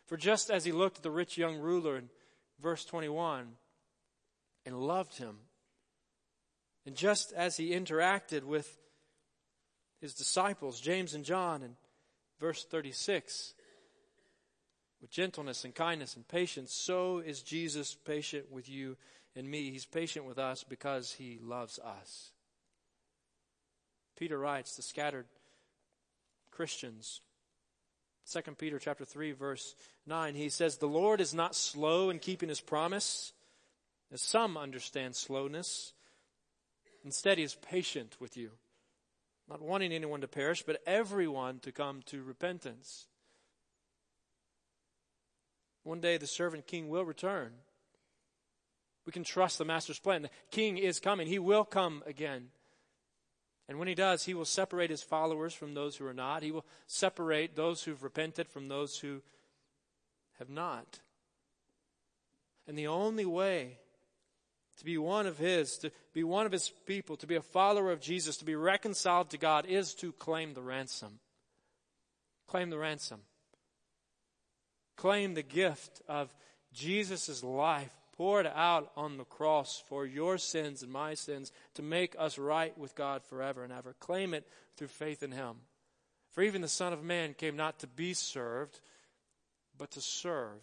For 0.05 0.17
just 0.17 0.49
as 0.49 0.65
he 0.65 0.71
looked 0.71 0.97
at 0.97 1.03
the 1.03 1.12
rich 1.12 1.38
young 1.38 1.57
ruler 1.57 1.97
in 1.97 2.10
verse 2.62 2.86
21 2.86 3.47
and 4.65 4.79
loved 4.79 5.17
him, 5.17 5.38
and 6.88 6.95
just 6.95 7.34
as 7.34 7.58
he 7.58 7.71
interacted 7.71 8.43
with 8.45 8.78
his 10.00 10.13
disciples, 10.13 10.80
James 10.80 11.13
and 11.13 11.26
John, 11.26 11.62
in 11.62 11.76
verse 12.39 12.63
36, 12.63 13.54
with 15.02 15.12
gentleness 15.12 15.65
and 15.65 15.76
kindness 15.76 16.15
and 16.15 16.26
patience, 16.26 16.71
so 16.71 17.17
is 17.17 17.41
Jesus 17.41 17.93
patient 17.93 18.50
with 18.50 18.69
you 18.69 18.95
and 19.36 19.52
me. 19.52 19.69
He's 19.69 19.86
patient 19.86 20.23
with 20.23 20.39
us 20.39 20.63
because 20.63 21.12
he 21.12 21.39
loves 21.43 21.78
us. 21.78 22.32
Peter 24.17 24.39
writes 24.39 24.78
to 24.78 24.82
scattered 24.82 25.26
Christians 26.52 27.19
2 28.32 28.41
Peter 28.58 28.80
chapter 28.80 29.06
3 29.06 29.34
verse 29.34 29.76
9 30.08 30.34
he 30.34 30.50
says 30.50 30.78
the 30.78 30.88
Lord 30.88 31.21
is 31.21 31.36
not 31.36 31.56
slow 31.56 32.10
in 32.10 32.17
keeping 32.17 32.50
his 32.50 32.60
promise 32.60 33.32
as 34.12 34.23
some 34.23 34.58
understand 34.58 35.15
slowness 35.15 35.93
instead 37.07 37.37
he 37.37 37.43
is 37.43 37.55
patient 37.55 38.17
with 38.19 38.37
you 38.37 38.51
not 39.49 39.61
wanting 39.61 39.93
anyone 39.93 40.21
to 40.21 40.27
perish 40.27 40.63
but 40.63 40.81
everyone 40.85 41.59
to 41.59 41.71
come 41.71 42.01
to 42.07 42.23
repentance. 42.23 43.07
One 45.83 46.01
day 46.01 46.17
the 46.17 46.27
servant 46.27 46.67
king 46.67 46.89
will 46.89 47.05
return. 47.05 47.53
We 49.05 49.13
can 49.13 49.23
trust 49.23 49.57
the 49.57 49.65
master's 49.65 49.99
plan. 49.99 50.23
The 50.23 50.29
king 50.51 50.77
is 50.77 50.99
coming. 50.99 51.27
He 51.27 51.39
will 51.39 51.63
come 51.63 52.03
again. 52.05 52.49
And 53.69 53.79
when 53.79 53.87
he 53.87 53.95
does, 53.95 54.25
he 54.25 54.33
will 54.33 54.45
separate 54.45 54.89
his 54.89 55.01
followers 55.01 55.53
from 55.53 55.73
those 55.73 55.95
who 55.95 56.05
are 56.05 56.13
not. 56.13 56.43
He 56.43 56.51
will 56.51 56.65
separate 56.87 57.55
those 57.55 57.83
who've 57.83 58.03
repented 58.03 58.49
from 58.49 58.67
those 58.67 58.99
who 58.99 59.21
have 60.39 60.49
not. 60.49 60.99
And 62.67 62.77
the 62.77 62.87
only 62.87 63.25
way 63.25 63.77
to 64.77 64.85
be 64.85 64.97
one 64.97 65.25
of 65.25 65.37
his, 65.37 65.77
to 65.79 65.91
be 66.13 66.23
one 66.23 66.45
of 66.45 66.51
his 66.51 66.71
people, 66.85 67.17
to 67.17 67.27
be 67.27 67.35
a 67.35 67.41
follower 67.41 67.91
of 67.91 68.01
Jesus, 68.01 68.37
to 68.37 68.45
be 68.45 68.55
reconciled 68.55 69.31
to 69.31 69.37
God 69.37 69.65
is 69.65 69.93
to 69.95 70.11
claim 70.13 70.53
the 70.53 70.61
ransom. 70.61 71.19
Claim 72.47 72.69
the 72.69 72.77
ransom. 72.77 73.21
Claim 74.95 75.33
the 75.33 75.43
gift 75.43 76.01
of 76.07 76.33
Jesus' 76.73 77.43
life 77.43 77.91
poured 78.17 78.47
out 78.47 78.91
on 78.95 79.17
the 79.17 79.25
cross 79.25 79.83
for 79.87 80.05
your 80.05 80.37
sins 80.37 80.81
and 80.81 80.91
my 80.91 81.13
sins 81.13 81.51
to 81.75 81.83
make 81.83 82.15
us 82.17 82.37
right 82.37 82.75
with 82.77 82.95
God 82.95 83.23
forever 83.23 83.63
and 83.63 83.71
ever. 83.71 83.95
Claim 83.99 84.33
it 84.33 84.47
through 84.75 84.87
faith 84.87 85.21
in 85.21 85.31
Him. 85.31 85.57
For 86.31 86.43
even 86.43 86.61
the 86.61 86.67
Son 86.67 86.93
of 86.93 87.03
Man 87.03 87.33
came 87.33 87.55
not 87.55 87.79
to 87.79 87.87
be 87.87 88.13
served, 88.13 88.79
but 89.77 89.91
to 89.91 90.01
serve 90.01 90.61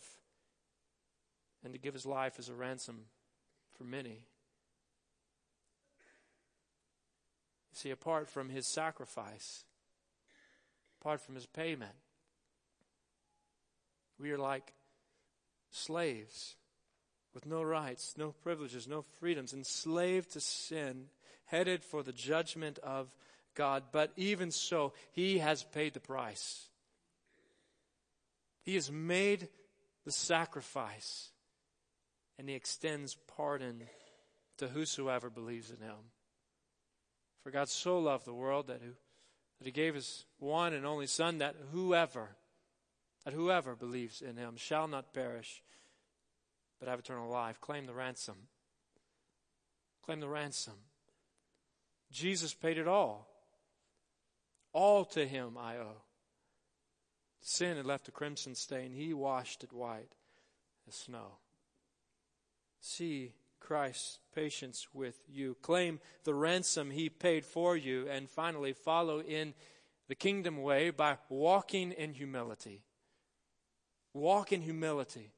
and 1.64 1.72
to 1.72 1.79
give 1.79 1.94
His 1.94 2.07
life 2.07 2.35
as 2.38 2.48
a 2.48 2.55
ransom 2.55 3.05
for 3.77 3.85
many. 3.85 4.27
See, 7.73 7.91
apart 7.91 8.29
from 8.29 8.49
His 8.49 8.67
sacrifice, 8.67 9.65
apart 11.01 11.21
from 11.21 11.35
His 11.35 11.47
payment, 11.47 11.95
we 14.19 14.31
are 14.31 14.39
like 14.39 14.73
slaves 15.71 16.57
with 17.35 17.47
no 17.47 17.63
rights, 17.63 18.15
no 18.17 18.33
privileges, 18.43 18.87
no 18.87 19.03
freedoms, 19.19 19.53
enslaved 19.53 20.33
to 20.33 20.41
sin, 20.41 21.07
headed 21.47 21.83
for 21.83 22.03
the 22.03 22.13
judgment 22.13 22.79
of 22.79 23.13
God. 23.55 23.83
But 23.93 24.13
even 24.17 24.51
so, 24.53 24.93
He 25.13 25.39
has 25.39 25.65
paid 25.65 25.95
the 25.95 26.01
price. 26.01 26.69
He 28.63 28.77
has 28.77 28.91
made 28.91 29.49
the 30.05 30.13
sacrifice, 30.13 31.31
and 32.38 32.49
He 32.49 32.55
extends 32.55 33.16
pardon 33.37 33.85
to 34.59 34.68
whosoever 34.68 35.31
believes 35.31 35.70
in 35.70 35.79
Him. 35.79 36.11
For 37.42 37.51
God 37.51 37.68
so 37.68 37.99
loved 37.99 38.25
the 38.25 38.35
world 38.35 38.68
that, 38.68 38.81
who, 38.83 38.92
that 39.59 39.66
He 39.66 39.70
gave 39.70 39.94
His 39.94 40.25
one 40.38 40.73
and 40.73 40.87
only 40.87 41.07
Son, 41.07 41.38
that 41.38 41.57
whoever, 41.73 42.37
that 43.25 43.35
whoever 43.35 43.75
believes 43.75 44.23
in 44.23 44.37
Him 44.37 44.55
shall 44.57 44.88
not 44.88 45.12
perish 45.12 45.62
but 46.85 46.90
have 46.90 46.99
eternal 46.99 47.31
life. 47.31 47.61
Claim 47.62 47.87
the 47.87 47.94
ransom. 47.94 48.35
Claim 50.05 50.20
the 50.20 50.29
ransom. 50.29 50.75
Jesus 52.12 52.53
paid 52.53 52.77
it 52.77 52.87
all. 52.87 53.27
All 54.75 55.07
to 55.07 55.27
him 55.27 55.57
I 55.59 55.79
owe. 55.79 56.03
Sin 57.40 57.77
had 57.77 57.87
left 57.87 58.09
a 58.09 58.11
crimson 58.11 58.55
stain. 58.55 58.92
He 58.92 59.14
washed 59.14 59.64
it 59.64 59.73
white 59.73 60.12
as 60.87 60.94
snow. 60.94 61.38
See 62.85 63.33
Christ's 63.61 64.18
patience 64.35 64.88
with 64.92 65.16
you. 65.27 65.57
Claim 65.62 66.01
the 66.25 66.35
ransom 66.35 66.90
he 66.90 67.09
paid 67.09 67.47
for 67.47 67.79
you. 67.79 68.07
And 68.11 68.29
finally, 68.29 68.75
follow 68.75 69.23
in 69.23 69.55
the 70.07 70.14
kingdom 70.14 70.61
way 70.61 70.90
by 70.90 71.16
walking 71.31 71.92
in 71.92 72.12
humility. 72.12 72.83
Walk 74.12 74.53
in 74.53 74.61
humility. 74.61 75.31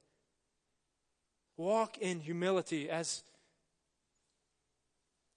Walk 1.56 1.98
in 1.98 2.18
humility 2.18 2.90
as, 2.90 3.22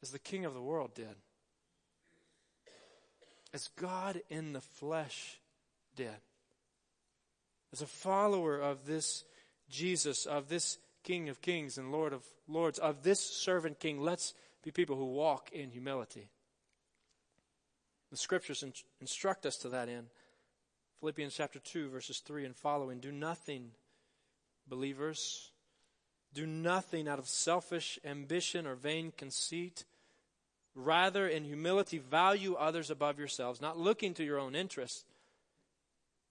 as 0.02 0.10
the 0.10 0.18
king 0.18 0.46
of 0.46 0.56
the 0.56 0.62
world 0.64 0.96
did. 0.96 1.16
As 3.54 3.70
God 3.76 4.20
in 4.30 4.54
the 4.54 4.62
flesh 4.62 5.40
did. 5.96 6.10
As 7.72 7.84
a 7.84 7.88
follower 7.88 8.60
of 8.60 8.88
this 8.88 9.26
Jesus, 9.70 10.26
of 10.26 10.50
this 10.50 10.80
King 11.04 11.30
of 11.30 11.42
kings 11.42 11.78
and 11.78 11.92
Lord 11.92 12.14
of 12.14 12.24
lords, 12.48 12.80
of 12.80 13.04
this 13.04 13.20
servant 13.20 13.80
king, 13.80 14.00
let's 14.00 14.34
be 14.64 14.72
people 14.72 14.96
who 14.96 15.06
walk 15.06 15.50
in 15.52 15.72
humility. 15.72 16.30
The 18.12 18.18
scriptures 18.18 18.64
instruct 19.00 19.46
us 19.46 19.58
to 19.58 19.70
that 19.70 19.88
end. 19.88 20.08
Philippians 21.00 21.36
chapter 21.36 21.60
2, 21.60 21.90
verses 21.90 22.20
3 22.20 22.46
and 22.46 22.56
following. 22.56 23.00
Do 23.00 23.12
nothing, 23.12 23.72
believers, 24.68 25.52
do 26.34 26.46
nothing 26.46 27.08
out 27.08 27.20
of 27.20 27.28
selfish 27.28 27.98
ambition 28.04 28.68
or 28.68 28.76
vain 28.76 29.14
conceit. 29.16 29.86
Rather, 30.76 31.28
in 31.28 31.46
humility, 31.46 31.98
value 31.98 32.56
others 32.56 32.90
above 32.90 33.18
yourselves, 33.18 33.62
not 33.62 33.78
looking 33.78 34.14
to 34.14 34.24
your 34.24 34.40
own 34.40 34.56
interests, 34.56 35.06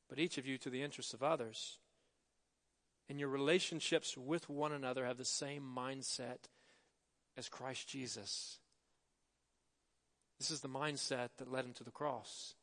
but 0.09 0.19
each 0.19 0.39
of 0.39 0.47
you 0.47 0.59
to 0.59 0.71
the 0.71 0.83
interests 0.83 1.15
of 1.15 1.23
others. 1.23 1.79
In 3.09 3.19
your 3.19 3.29
relationships 3.29 4.17
with 4.17 4.51
one 4.51 4.73
another, 4.73 5.07
have 5.07 5.17
the 5.17 5.25
same 5.25 5.63
mindset 5.63 6.49
as 7.37 7.49
Christ 7.49 7.89
Jesus. 7.89 8.59
This 10.39 10.51
is 10.51 10.61
the 10.61 10.69
mindset 10.69 11.31
that 11.39 11.51
led 11.51 11.65
him 11.65 11.73
to 11.75 11.85
the 11.85 11.91
cross. 11.91 12.55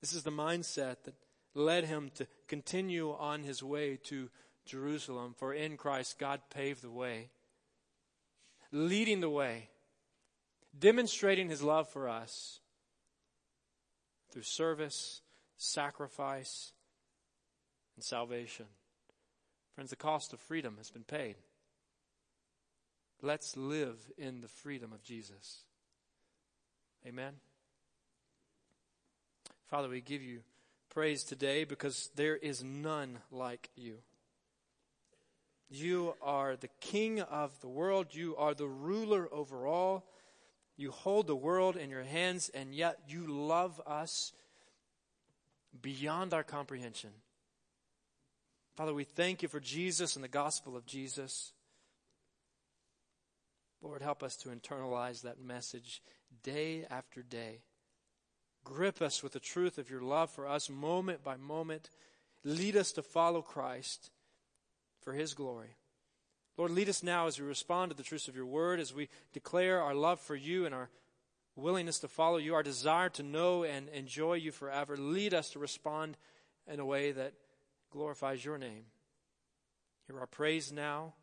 This 0.00 0.12
is 0.12 0.24
the 0.24 0.30
mindset 0.30 0.96
that 1.04 1.14
led 1.54 1.84
him 1.84 2.10
to 2.16 2.26
continue 2.48 3.12
on 3.12 3.42
his 3.42 3.62
way 3.62 3.98
to 4.04 4.28
Jerusalem, 4.66 5.34
for 5.36 5.54
in 5.54 5.76
Christ 5.76 6.18
God 6.18 6.40
paved 6.50 6.82
the 6.82 6.90
way, 6.90 7.30
leading 8.72 9.20
the 9.20 9.30
way, 9.30 9.70
demonstrating 10.78 11.48
his 11.48 11.62
love 11.62 11.88
for 11.88 12.08
us 12.08 12.60
through 14.30 14.42
service, 14.42 15.22
sacrifice, 15.56 16.72
and 17.94 18.04
salvation. 18.04 18.66
Friends, 19.76 19.90
the 19.90 19.96
cost 19.96 20.32
of 20.32 20.40
freedom 20.40 20.76
has 20.78 20.88
been 20.88 21.04
paid. 21.04 21.36
Let's 23.20 23.58
live 23.58 23.98
in 24.16 24.40
the 24.40 24.48
freedom 24.48 24.90
of 24.90 25.02
Jesus. 25.02 25.64
Amen. 27.06 27.34
Father, 29.68 29.90
we 29.90 30.00
give 30.00 30.22
you 30.22 30.40
praise 30.88 31.24
today 31.24 31.64
because 31.64 32.08
there 32.16 32.36
is 32.36 32.64
none 32.64 33.18
like 33.30 33.68
you. 33.76 33.96
You 35.68 36.14
are 36.22 36.56
the 36.56 36.70
king 36.80 37.20
of 37.20 37.60
the 37.60 37.68
world. 37.68 38.14
You 38.14 38.34
are 38.36 38.54
the 38.54 38.66
ruler 38.66 39.28
over 39.30 39.66
all. 39.66 40.06
You 40.78 40.90
hold 40.90 41.26
the 41.26 41.36
world 41.36 41.76
in 41.76 41.90
your 41.90 42.04
hands, 42.04 42.48
and 42.54 42.74
yet 42.74 43.00
you 43.08 43.26
love 43.26 43.78
us 43.86 44.32
beyond 45.82 46.32
our 46.32 46.44
comprehension. 46.44 47.10
Father, 48.76 48.92
we 48.92 49.04
thank 49.04 49.42
you 49.42 49.48
for 49.48 49.58
Jesus 49.58 50.16
and 50.16 50.24
the 50.24 50.28
gospel 50.28 50.76
of 50.76 50.84
Jesus. 50.84 51.52
Lord, 53.80 54.02
help 54.02 54.22
us 54.22 54.36
to 54.36 54.50
internalize 54.50 55.22
that 55.22 55.40
message 55.40 56.02
day 56.42 56.84
after 56.90 57.22
day. 57.22 57.60
Grip 58.64 59.00
us 59.00 59.22
with 59.22 59.32
the 59.32 59.40
truth 59.40 59.78
of 59.78 59.88
your 59.88 60.02
love 60.02 60.28
for 60.28 60.46
us 60.46 60.68
moment 60.68 61.24
by 61.24 61.38
moment. 61.38 61.88
Lead 62.44 62.76
us 62.76 62.92
to 62.92 63.02
follow 63.02 63.40
Christ 63.40 64.10
for 65.00 65.14
His 65.14 65.32
glory. 65.32 65.76
Lord, 66.58 66.70
lead 66.70 66.90
us 66.90 67.02
now 67.02 67.28
as 67.28 67.40
we 67.40 67.46
respond 67.46 67.90
to 67.90 67.96
the 67.96 68.02
truths 68.02 68.28
of 68.28 68.36
your 68.36 68.44
word, 68.44 68.78
as 68.78 68.92
we 68.92 69.08
declare 69.32 69.80
our 69.80 69.94
love 69.94 70.20
for 70.20 70.36
you 70.36 70.66
and 70.66 70.74
our 70.74 70.90
willingness 71.54 71.98
to 72.00 72.08
follow 72.08 72.36
you, 72.36 72.54
our 72.54 72.62
desire 72.62 73.08
to 73.10 73.22
know 73.22 73.64
and 73.64 73.88
enjoy 73.88 74.34
you 74.34 74.52
forever. 74.52 74.98
Lead 74.98 75.32
us 75.32 75.48
to 75.50 75.58
respond 75.58 76.18
in 76.70 76.78
a 76.78 76.84
way 76.84 77.12
that 77.12 77.32
glorifies 77.96 78.44
your 78.44 78.58
name. 78.58 78.84
Hear 80.06 80.20
our 80.20 80.26
praise 80.26 80.70
now, 80.70 81.14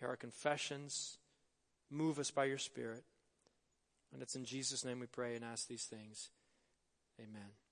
hear 0.00 0.08
our 0.08 0.16
confessions. 0.16 1.18
Move 1.90 2.18
us 2.18 2.30
by 2.30 2.46
your 2.46 2.58
Spirit. 2.58 3.04
And 4.12 4.22
it's 4.22 4.34
in 4.34 4.46
Jesus' 4.46 4.82
name 4.82 4.98
we 4.98 5.06
pray 5.06 5.36
and 5.36 5.44
ask 5.44 5.68
these 5.68 5.84
things. 5.84 6.30
Amen. 7.20 7.65